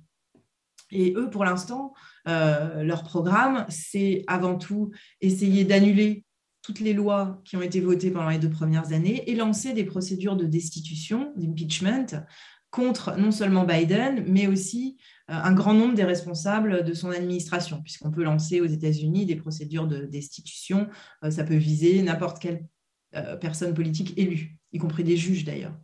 Et 0.90 1.14
eux, 1.16 1.30
pour 1.30 1.44
l'instant, 1.44 1.92
euh, 2.26 2.82
leur 2.82 3.04
programme, 3.04 3.66
c'est 3.68 4.24
avant 4.26 4.56
tout 4.56 4.90
essayer 5.20 5.64
d'annuler 5.64 6.24
toutes 6.68 6.80
les 6.80 6.92
lois 6.92 7.40
qui 7.46 7.56
ont 7.56 7.62
été 7.62 7.80
votées 7.80 8.10
pendant 8.10 8.28
les 8.28 8.36
deux 8.36 8.50
premières 8.50 8.92
années 8.92 9.22
et 9.26 9.34
lancer 9.34 9.72
des 9.72 9.84
procédures 9.84 10.36
de 10.36 10.44
destitution, 10.44 11.32
d'impeachment, 11.34 12.26
contre 12.68 13.16
non 13.16 13.30
seulement 13.30 13.64
Biden, 13.64 14.22
mais 14.26 14.48
aussi 14.48 14.98
euh, 15.30 15.34
un 15.34 15.54
grand 15.54 15.72
nombre 15.72 15.94
des 15.94 16.04
responsables 16.04 16.84
de 16.84 16.92
son 16.92 17.08
administration, 17.08 17.80
puisqu'on 17.80 18.10
peut 18.10 18.22
lancer 18.22 18.60
aux 18.60 18.66
États-Unis 18.66 19.24
des 19.24 19.36
procédures 19.36 19.86
de 19.86 20.04
destitution. 20.04 20.88
Euh, 21.24 21.30
ça 21.30 21.42
peut 21.42 21.56
viser 21.56 22.02
n'importe 22.02 22.38
quelle 22.38 22.66
euh, 23.14 23.36
personne 23.36 23.72
politique 23.72 24.12
élue, 24.18 24.58
y 24.74 24.78
compris 24.78 25.04
des 25.04 25.16
juges 25.16 25.46
d'ailleurs. 25.46 25.74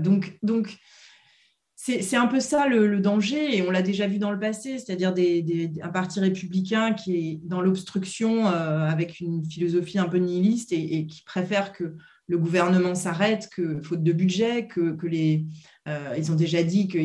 donc, 0.00 0.36
donc 0.42 0.78
c'est 1.84 2.16
un 2.16 2.28
peu 2.28 2.38
ça 2.38 2.68
le, 2.68 3.00
danger, 3.00 3.56
et 3.56 3.62
on 3.62 3.70
l'a 3.72 3.82
déjà 3.82 4.06
vu 4.06 4.18
dans 4.18 4.30
le 4.30 4.38
passé, 4.38 4.78
c'est-à-dire 4.78 5.12
un 5.82 5.88
parti 5.88 6.20
républicain 6.20 6.92
qui 6.92 7.16
est 7.16 7.40
dans 7.42 7.60
l'obstruction 7.60 8.46
euh, 8.46 8.86
avec 8.86 9.18
une 9.18 9.44
philosophie 9.44 9.98
un 9.98 10.08
peu 10.08 10.18
nihiliste 10.18 10.70
et, 10.70 11.06
qui 11.08 11.24
préfère 11.24 11.72
que 11.72 11.96
le 12.28 12.38
gouvernement 12.38 12.94
s'arrête, 12.94 13.48
que 13.52 13.82
faute 13.82 14.04
de 14.04 14.12
budget, 14.12 14.68
que, 14.68 14.96
les, 15.06 15.44
euh, 15.88 16.14
ils 16.16 16.30
ont 16.30 16.36
déjà 16.36 16.62
dit 16.62 16.86
que 16.86 16.98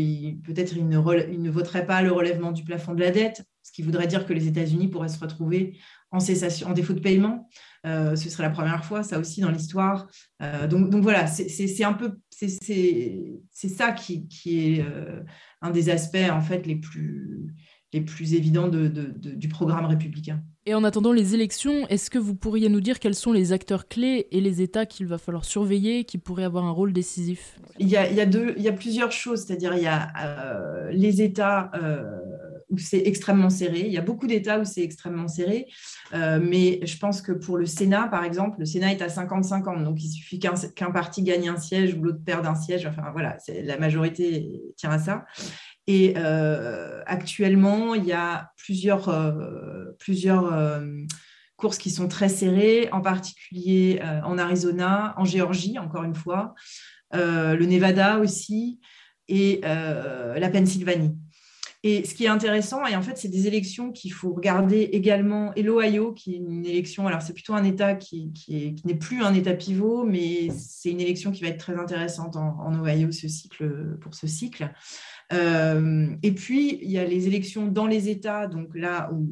peut-être 0.44 0.78
ils 0.78 0.88
ne, 0.88 1.00
ils 1.32 1.42
ne 1.42 1.50
voteraient 1.50 1.88
pas 1.88 2.04
le 2.04 2.12
relèvement 2.12 2.52
du 2.52 2.64
plafond 2.64 2.94
de 2.94 3.02
la 3.02 3.10
dette, 3.10 3.46
ce 3.64 3.72
qui 3.72 3.82
voudrait 3.82 4.06
dire 4.06 4.28
que 4.28 4.34
les 4.34 4.48
États-Unis 4.48 4.90
pourraient 4.90 5.10
se 5.10 5.20
retrouver 5.20 5.76
en, 6.12 6.20
cessation, 6.20 6.68
en 6.68 6.74
défaut 6.74 6.94
de 6.94 7.00
paiement. 7.00 7.50
Euh, 7.86 8.16
ce 8.16 8.30
serait 8.30 8.44
la 8.44 8.50
première 8.50 8.84
fois, 8.84 9.04
ça 9.04 9.20
aussi, 9.20 9.42
dans 9.42 9.52
l'histoire. 9.52 10.08
Euh, 10.42 10.68
donc, 10.68 10.90
donc, 10.90 11.04
voilà, 11.04 11.28
c'est 11.28 11.84
un 11.84 11.94
peu, 11.94 12.18
c'est 12.30 13.40
ça 13.52 13.92
qui, 13.92 14.28
qui 14.28 14.74
est 14.76 14.82
euh, 14.82 15.22
un 15.62 15.72
des 15.72 15.90
aspects 15.90 16.18
en 16.30 16.42
fait 16.42 16.66
les 16.66 16.76
plus, 16.76 17.54
les 17.94 18.02
plus 18.02 18.34
évidents 18.34 18.68
de, 18.68 18.88
du 18.88 19.48
programme 19.48 19.86
républicain. 19.86 20.42
Et 20.66 20.74
en 20.74 20.84
attendant 20.84 21.14
les 21.14 21.34
élections, 21.34 21.88
est-ce 21.88 22.10
que 22.10 22.20
vous 22.20 22.36
pourriez 22.36 22.68
nous 22.68 22.82
dire 22.82 23.00
quels 23.00 23.16
sont 23.16 23.32
les 23.32 23.54
acteurs 23.54 23.88
clés 23.88 24.28
et 24.32 24.42
les 24.42 24.62
États 24.62 24.86
qu'il 24.86 25.08
va 25.08 25.18
falloir 25.18 25.46
surveiller, 25.46 26.04
qui 26.04 26.18
pourraient 26.18 26.44
avoir 26.44 26.66
un 26.66 26.72
rôle 26.72 26.92
décisif? 26.92 27.58
Il 27.80 27.88
y, 27.88 27.96
a, 27.96 28.10
il, 28.10 28.18
y 28.18 28.22
a 28.22 28.26
deux, 28.26 28.54
il 28.58 28.64
y 28.64 28.68
a 28.68 28.74
plusieurs 28.74 29.14
choses, 29.14 29.46
c'est-à-dire 29.46 29.74
il 29.76 29.84
y 29.84 29.88
a 29.88 30.90
les 30.92 31.22
États 31.22 31.72
où 32.70 32.78
c'est 32.78 33.02
extrêmement 33.06 33.50
serré. 33.50 33.82
Il 33.82 33.92
y 33.92 33.98
a 33.98 34.02
beaucoup 34.02 34.28
d'États 34.28 34.60
où 34.60 34.66
c'est 34.66 34.82
extrêmement 34.82 35.28
serré, 35.28 35.68
euh, 36.14 36.40
mais 36.42 36.80
je 36.86 36.98
pense 36.98 37.22
que 37.22 37.32
pour 37.32 37.58
le 37.58 37.66
Sénat, 37.66 38.08
par 38.08 38.24
exemple, 38.24 38.60
le 38.60 38.66
Sénat 38.66 38.92
est 38.92 39.02
à 39.02 39.08
50-50, 39.08 39.84
donc 39.84 40.04
il 40.04 40.10
suffit 40.10 40.40
qu'un 40.40 40.92
parti 40.92 41.24
gagne 41.24 41.50
un 41.50 41.58
siège 41.58 41.94
ou 41.94 42.04
l'autre 42.04 42.24
perde 42.24 42.46
un 42.46 42.56
siège. 42.56 42.86
Enfin 42.86 43.10
voilà, 43.12 43.38
la 43.64 43.78
majorité 43.78 44.62
tient 44.76 44.92
à 44.92 45.00
ça. 45.00 45.26
Et 45.88 46.16
euh, 46.18 47.02
actuellement, 47.06 47.96
il 47.96 48.06
y 48.06 48.12
a 48.12 48.52
plusieurs, 48.58 49.08
euh, 49.08 49.96
plusieurs 50.00 50.54
courses 51.56 51.78
qui 51.78 51.90
sont 51.90 52.10
très 52.10 52.30
serrées, 52.30 52.90
en 52.92 53.02
particulier 53.02 54.02
en 54.24 54.38
Arizona, 54.38 55.16
en 55.18 55.26
Géorgie, 55.26 55.80
encore 55.80 56.04
une 56.04 56.16
fois, 56.16 56.54
le 57.14 57.66
Nevada 57.66 58.20
aussi, 58.20 58.80
et 59.30 59.62
la 59.64 60.50
Pennsylvanie. 60.52 61.16
Et 61.84 62.06
ce 62.06 62.16
qui 62.16 62.26
est 62.26 62.30
intéressant, 62.30 62.86
et 62.88 62.96
en 62.96 63.04
fait, 63.04 63.18
c'est 63.18 63.28
des 63.28 63.46
élections 63.46 63.92
qu'il 63.92 64.12
faut 64.12 64.34
regarder 64.34 64.82
également, 64.94 65.54
et 65.54 65.62
l'Ohio, 65.62 66.12
qui 66.12 66.34
est 66.34 66.38
une 66.38 66.66
élection, 66.66 67.06
alors 67.06 67.22
c'est 67.22 67.34
plutôt 67.34 67.54
un 67.54 67.64
État 67.64 67.94
qui, 67.94 68.34
n'est 68.84 68.96
plus 68.96 69.22
un 69.22 69.34
État 69.34 69.54
pivot, 69.54 70.04
mais 70.04 70.50
c'est 70.58 70.90
une 70.90 71.00
élection 71.00 71.32
qui 71.32 71.44
va 71.44 71.50
être 71.50 71.60
très 71.60 71.78
intéressante 71.78 72.36
en, 72.36 72.74
Ohio 72.82 73.12
ce 73.12 73.28
cycle, 73.28 73.98
pour 74.02 74.16
ce 74.16 74.26
cycle. 74.26 74.74
Euh, 75.34 76.08
et 76.24 76.32
puis, 76.32 76.80
il 76.82 76.90
y 76.90 76.98
a 76.98 77.06
les 77.06 77.28
élections 77.28 77.68
dans 77.68 77.86
les 77.86 78.10
États, 78.10 78.48
donc 78.48 78.70
là 78.76 79.12
où, 79.14 79.28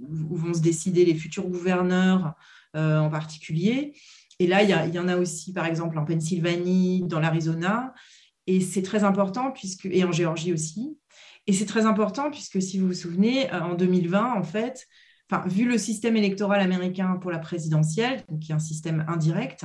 vont 0.00 0.54
se 0.54 0.60
décider 0.60 1.04
les 1.04 1.14
futurs 1.14 1.48
gouverneurs 1.48 2.34
euh, 2.76 2.98
en 2.98 3.10
particulier. 3.10 3.94
Et 4.38 4.46
là, 4.46 4.62
il 4.62 4.70
y, 4.70 4.88
il 4.88 4.94
y, 4.94 4.98
en 4.98 5.08
a 5.08 5.16
aussi, 5.16 5.52
par 5.52 5.66
exemple, 5.66 5.98
en 5.98 6.04
Pennsylvanie, 6.04 7.04
dans 7.06 7.20
l'Arizona. 7.20 7.94
Et 8.46 8.60
c'est 8.60 8.82
très 8.82 9.04
important, 9.04 9.52
puisque, 9.52 9.86
et 9.86 10.04
en 10.04 10.12
Géorgie 10.12 10.52
aussi, 10.52 10.96
et 11.48 11.52
c'est 11.54 11.64
très 11.64 11.86
important 11.86 12.30
puisque 12.30 12.60
si 12.60 12.78
vous 12.78 12.88
vous 12.88 12.94
souvenez, 12.94 13.52
euh, 13.52 13.60
en 13.62 13.74
2020, 13.74 14.34
en 14.34 14.42
fait, 14.42 14.86
enfin, 15.28 15.48
vu 15.48 15.66
le 15.66 15.78
système 15.78 16.14
électoral 16.14 16.60
américain 16.60 17.16
pour 17.20 17.30
la 17.30 17.38
présidentielle, 17.38 18.22
qui 18.40 18.52
est 18.52 18.54
un 18.54 18.60
système 18.60 19.04
indirect, 19.08 19.64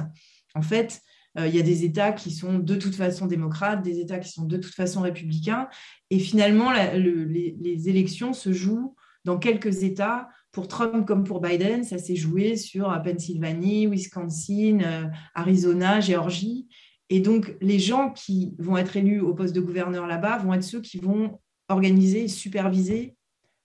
en 0.56 0.62
fait, 0.62 1.02
euh, 1.38 1.46
il 1.46 1.54
y 1.54 1.60
a 1.60 1.64
des 1.64 1.84
États 1.84 2.14
qui 2.14 2.32
sont 2.32 2.58
de 2.58 2.76
toute 2.76 2.96
façon 2.96 3.26
démocrates, 3.26 3.84
des 3.84 4.00
États 4.00 4.20
qui 4.20 4.32
sont 4.32 4.46
de 4.46 4.56
toute 4.56 4.74
façon 4.74 5.02
républicains. 5.02 5.68
Et 6.10 6.20
finalement, 6.20 6.72
les, 6.72 7.90
élections 7.90 8.32
se 8.32 8.54
jouent 8.54 8.96
dans 9.26 9.38
quelques 9.38 9.84
États. 9.84 10.30
Pour 10.54 10.70
Trump 10.70 11.06
comme 11.06 11.24
pour 11.26 11.42
Biden, 11.42 11.84
ça 11.84 11.98
s'est 11.98 12.16
joué 12.16 12.56
sur 12.56 12.90
euh, 12.90 13.00
Pennsylvanie, 13.00 13.88
Wisconsin, 13.88 15.10
Arizona, 15.36 16.00
Géorgie. 16.00 16.70
Et 17.10 17.20
donc, 17.20 17.58
les 17.60 17.80
gens 17.80 18.12
qui 18.12 18.56
vont 18.58 18.78
être 18.78 18.96
élus 18.96 19.20
au 19.20 19.34
poste 19.34 19.54
de 19.54 19.60
gouverneur 19.60 20.08
là-bas 20.08 20.38
vont 20.38 20.54
être 20.54 20.64
ceux 20.64 20.80
qui 20.80 21.00
vont 21.00 21.40
organiser 21.70 22.26
et 22.26 22.28
superviser 22.28 23.16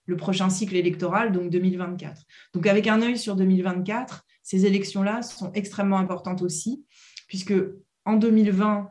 le 0.05 0.17
prochain 0.17 0.49
cycle 0.49 0.75
électoral, 0.75 1.31
donc 1.31 1.49
2024. 1.49 2.23
Donc 2.53 2.67
avec 2.67 2.87
un 2.87 3.01
œil 3.01 3.17
sur 3.17 3.35
2024, 3.35 4.25
ces 4.41 4.65
élections-là 4.65 5.21
sont 5.21 5.51
extrêmement 5.53 5.99
importantes 5.99 6.41
aussi, 6.41 6.83
puisque 7.27 7.53
en 8.05 8.15
2020, 8.15 8.89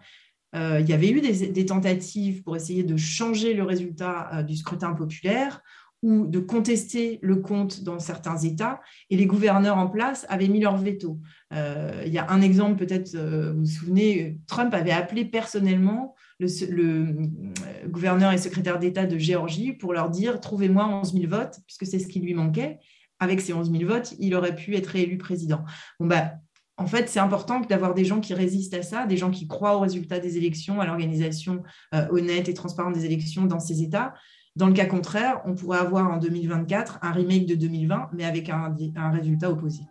euh, 0.54 0.80
il 0.80 0.88
y 0.88 0.92
avait 0.92 1.10
eu 1.10 1.20
des, 1.20 1.66
tentatives 1.66 2.42
pour 2.42 2.56
essayer 2.56 2.84
de 2.84 2.96
changer 2.96 3.52
le 3.52 3.64
résultat 3.64 4.30
euh, 4.32 4.42
du 4.42 4.56
scrutin 4.56 4.92
populaire 4.92 5.60
ou 6.02 6.26
de 6.26 6.38
contester 6.38 7.18
le 7.22 7.36
compte 7.36 7.82
dans 7.82 7.98
certains 7.98 8.38
États, 8.38 8.80
et 9.10 9.16
les 9.16 9.26
gouverneurs 9.26 9.78
en 9.78 9.88
place 9.88 10.24
avaient 10.28 10.46
mis 10.46 10.60
leur 10.60 10.76
veto. 10.76 11.18
Euh, 11.52 12.04
il 12.06 12.12
y 12.12 12.18
a 12.18 12.30
un 12.30 12.40
exemple, 12.40 12.76
peut-être, 12.76 13.18
vous 13.18 13.58
vous 13.58 13.66
souvenez, 13.66 14.38
Trump 14.46 14.72
avait 14.74 14.92
appelé 14.92 15.24
personnellement 15.24 16.14
le, 16.38 16.46
euh, 16.46 17.88
gouverneur 17.88 18.32
et 18.32 18.38
secrétaire 18.38 18.78
d'État 18.78 19.06
de 19.06 19.18
Géorgie 19.18 19.72
pour 19.72 19.92
leur 19.92 20.10
dire 20.10 20.40
trouvez-moi 20.40 20.86
11 21.02 21.12
000 21.12 21.26
votes, 21.28 21.56
puisque 21.66 21.86
c'est 21.86 21.98
ce 21.98 22.06
qui 22.06 22.20
lui 22.20 22.34
manquait. 22.34 22.78
Avec 23.20 23.40
ces 23.40 23.52
11 23.52 23.72
000 23.72 23.84
votes, 23.84 24.14
il 24.20 24.34
aurait 24.36 24.54
pu 24.54 24.76
être 24.76 24.94
élu 24.94 25.18
président. 25.18 25.64
Bon, 25.98 26.06
bah, 26.06 26.34
en 26.76 26.86
fait, 26.86 27.08
c'est 27.08 27.18
important 27.18 27.58
d'avoir 27.60 27.94
des 27.94 28.04
gens 28.04 28.20
qui 28.20 28.32
résistent 28.32 28.74
à 28.74 28.82
ça, 28.82 29.06
des 29.06 29.16
gens 29.16 29.30
qui 29.30 29.48
croient 29.48 29.76
aux 29.76 29.80
résultats 29.80 30.20
des 30.20 30.36
élections, 30.36 30.80
à 30.80 30.86
l'organisation 30.86 31.64
euh, 31.94 32.06
honnête 32.10 32.48
et 32.48 32.54
transparente 32.54 32.94
des 32.94 33.04
élections 33.04 33.46
dans 33.46 33.58
ces 33.58 33.82
États. 33.82 34.14
Dans 34.54 34.68
le 34.68 34.72
cas 34.72 34.86
contraire, 34.86 35.40
on 35.44 35.56
pourrait 35.56 35.78
avoir 35.78 36.08
en 36.08 36.18
2024 36.18 37.00
un 37.02 37.10
remake 37.10 37.46
de 37.46 37.56
2020, 37.56 38.10
mais 38.12 38.24
avec 38.24 38.48
un 38.48 39.10
résultat 39.10 39.50
opposé. 39.50 39.82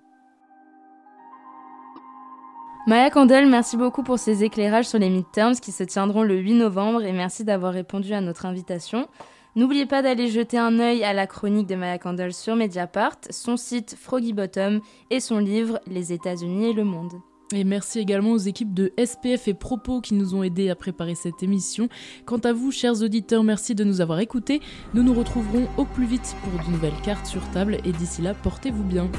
Maya 2.87 3.09
Candel, 3.09 3.49
merci 3.49 3.75
beaucoup 3.75 4.01
pour 4.01 4.17
ces 4.17 4.45
éclairages 4.45 4.87
sur 4.87 4.97
les 4.97 5.09
midterms 5.09 5.57
qui 5.57 5.73
se 5.73 5.83
tiendront 5.83 6.23
le 6.23 6.37
8 6.37 6.53
novembre 6.53 7.03
et 7.03 7.11
merci 7.11 7.43
d'avoir 7.43 7.73
répondu 7.73 8.13
à 8.13 8.21
notre 8.21 8.45
invitation. 8.45 9.09
N'oubliez 9.57 9.85
pas 9.85 10.01
d'aller 10.01 10.29
jeter 10.29 10.57
un 10.57 10.79
œil 10.79 11.03
à 11.03 11.11
la 11.11 11.27
chronique 11.27 11.67
de 11.67 11.75
Maya 11.75 11.97
Candel 11.97 12.33
sur 12.33 12.55
Mediapart, 12.55 13.17
son 13.29 13.57
site 13.57 13.97
Froggy 13.99 14.31
Bottom 14.31 14.79
et 15.09 15.19
son 15.19 15.39
livre 15.39 15.81
Les 15.85 16.13
États-Unis 16.13 16.69
et 16.69 16.73
le 16.73 16.85
monde. 16.85 17.11
Et 17.53 17.65
merci 17.65 17.99
également 17.99 18.31
aux 18.31 18.37
équipes 18.37 18.73
de 18.73 18.93
SPF 18.97 19.49
et 19.49 19.53
Propos 19.53 19.99
qui 19.99 20.13
nous 20.13 20.33
ont 20.33 20.43
aidés 20.43 20.69
à 20.69 20.75
préparer 20.75 21.15
cette 21.15 21.43
émission. 21.43 21.89
Quant 22.25 22.37
à 22.37 22.53
vous, 22.53 22.71
chers 22.71 23.01
auditeurs, 23.01 23.43
merci 23.43 23.75
de 23.75 23.83
nous 23.83 23.99
avoir 23.99 24.21
écoutés. 24.21 24.61
Nous 24.93 25.03
nous 25.03 25.13
retrouverons 25.13 25.67
au 25.75 25.83
plus 25.83 26.05
vite 26.05 26.37
pour 26.41 26.53
de 26.65 26.71
nouvelles 26.71 27.01
cartes 27.03 27.25
sur 27.25 27.45
table 27.51 27.79
et 27.83 27.91
d'ici 27.91 28.21
là, 28.21 28.33
portez-vous 28.33 28.83
bien. 28.83 29.09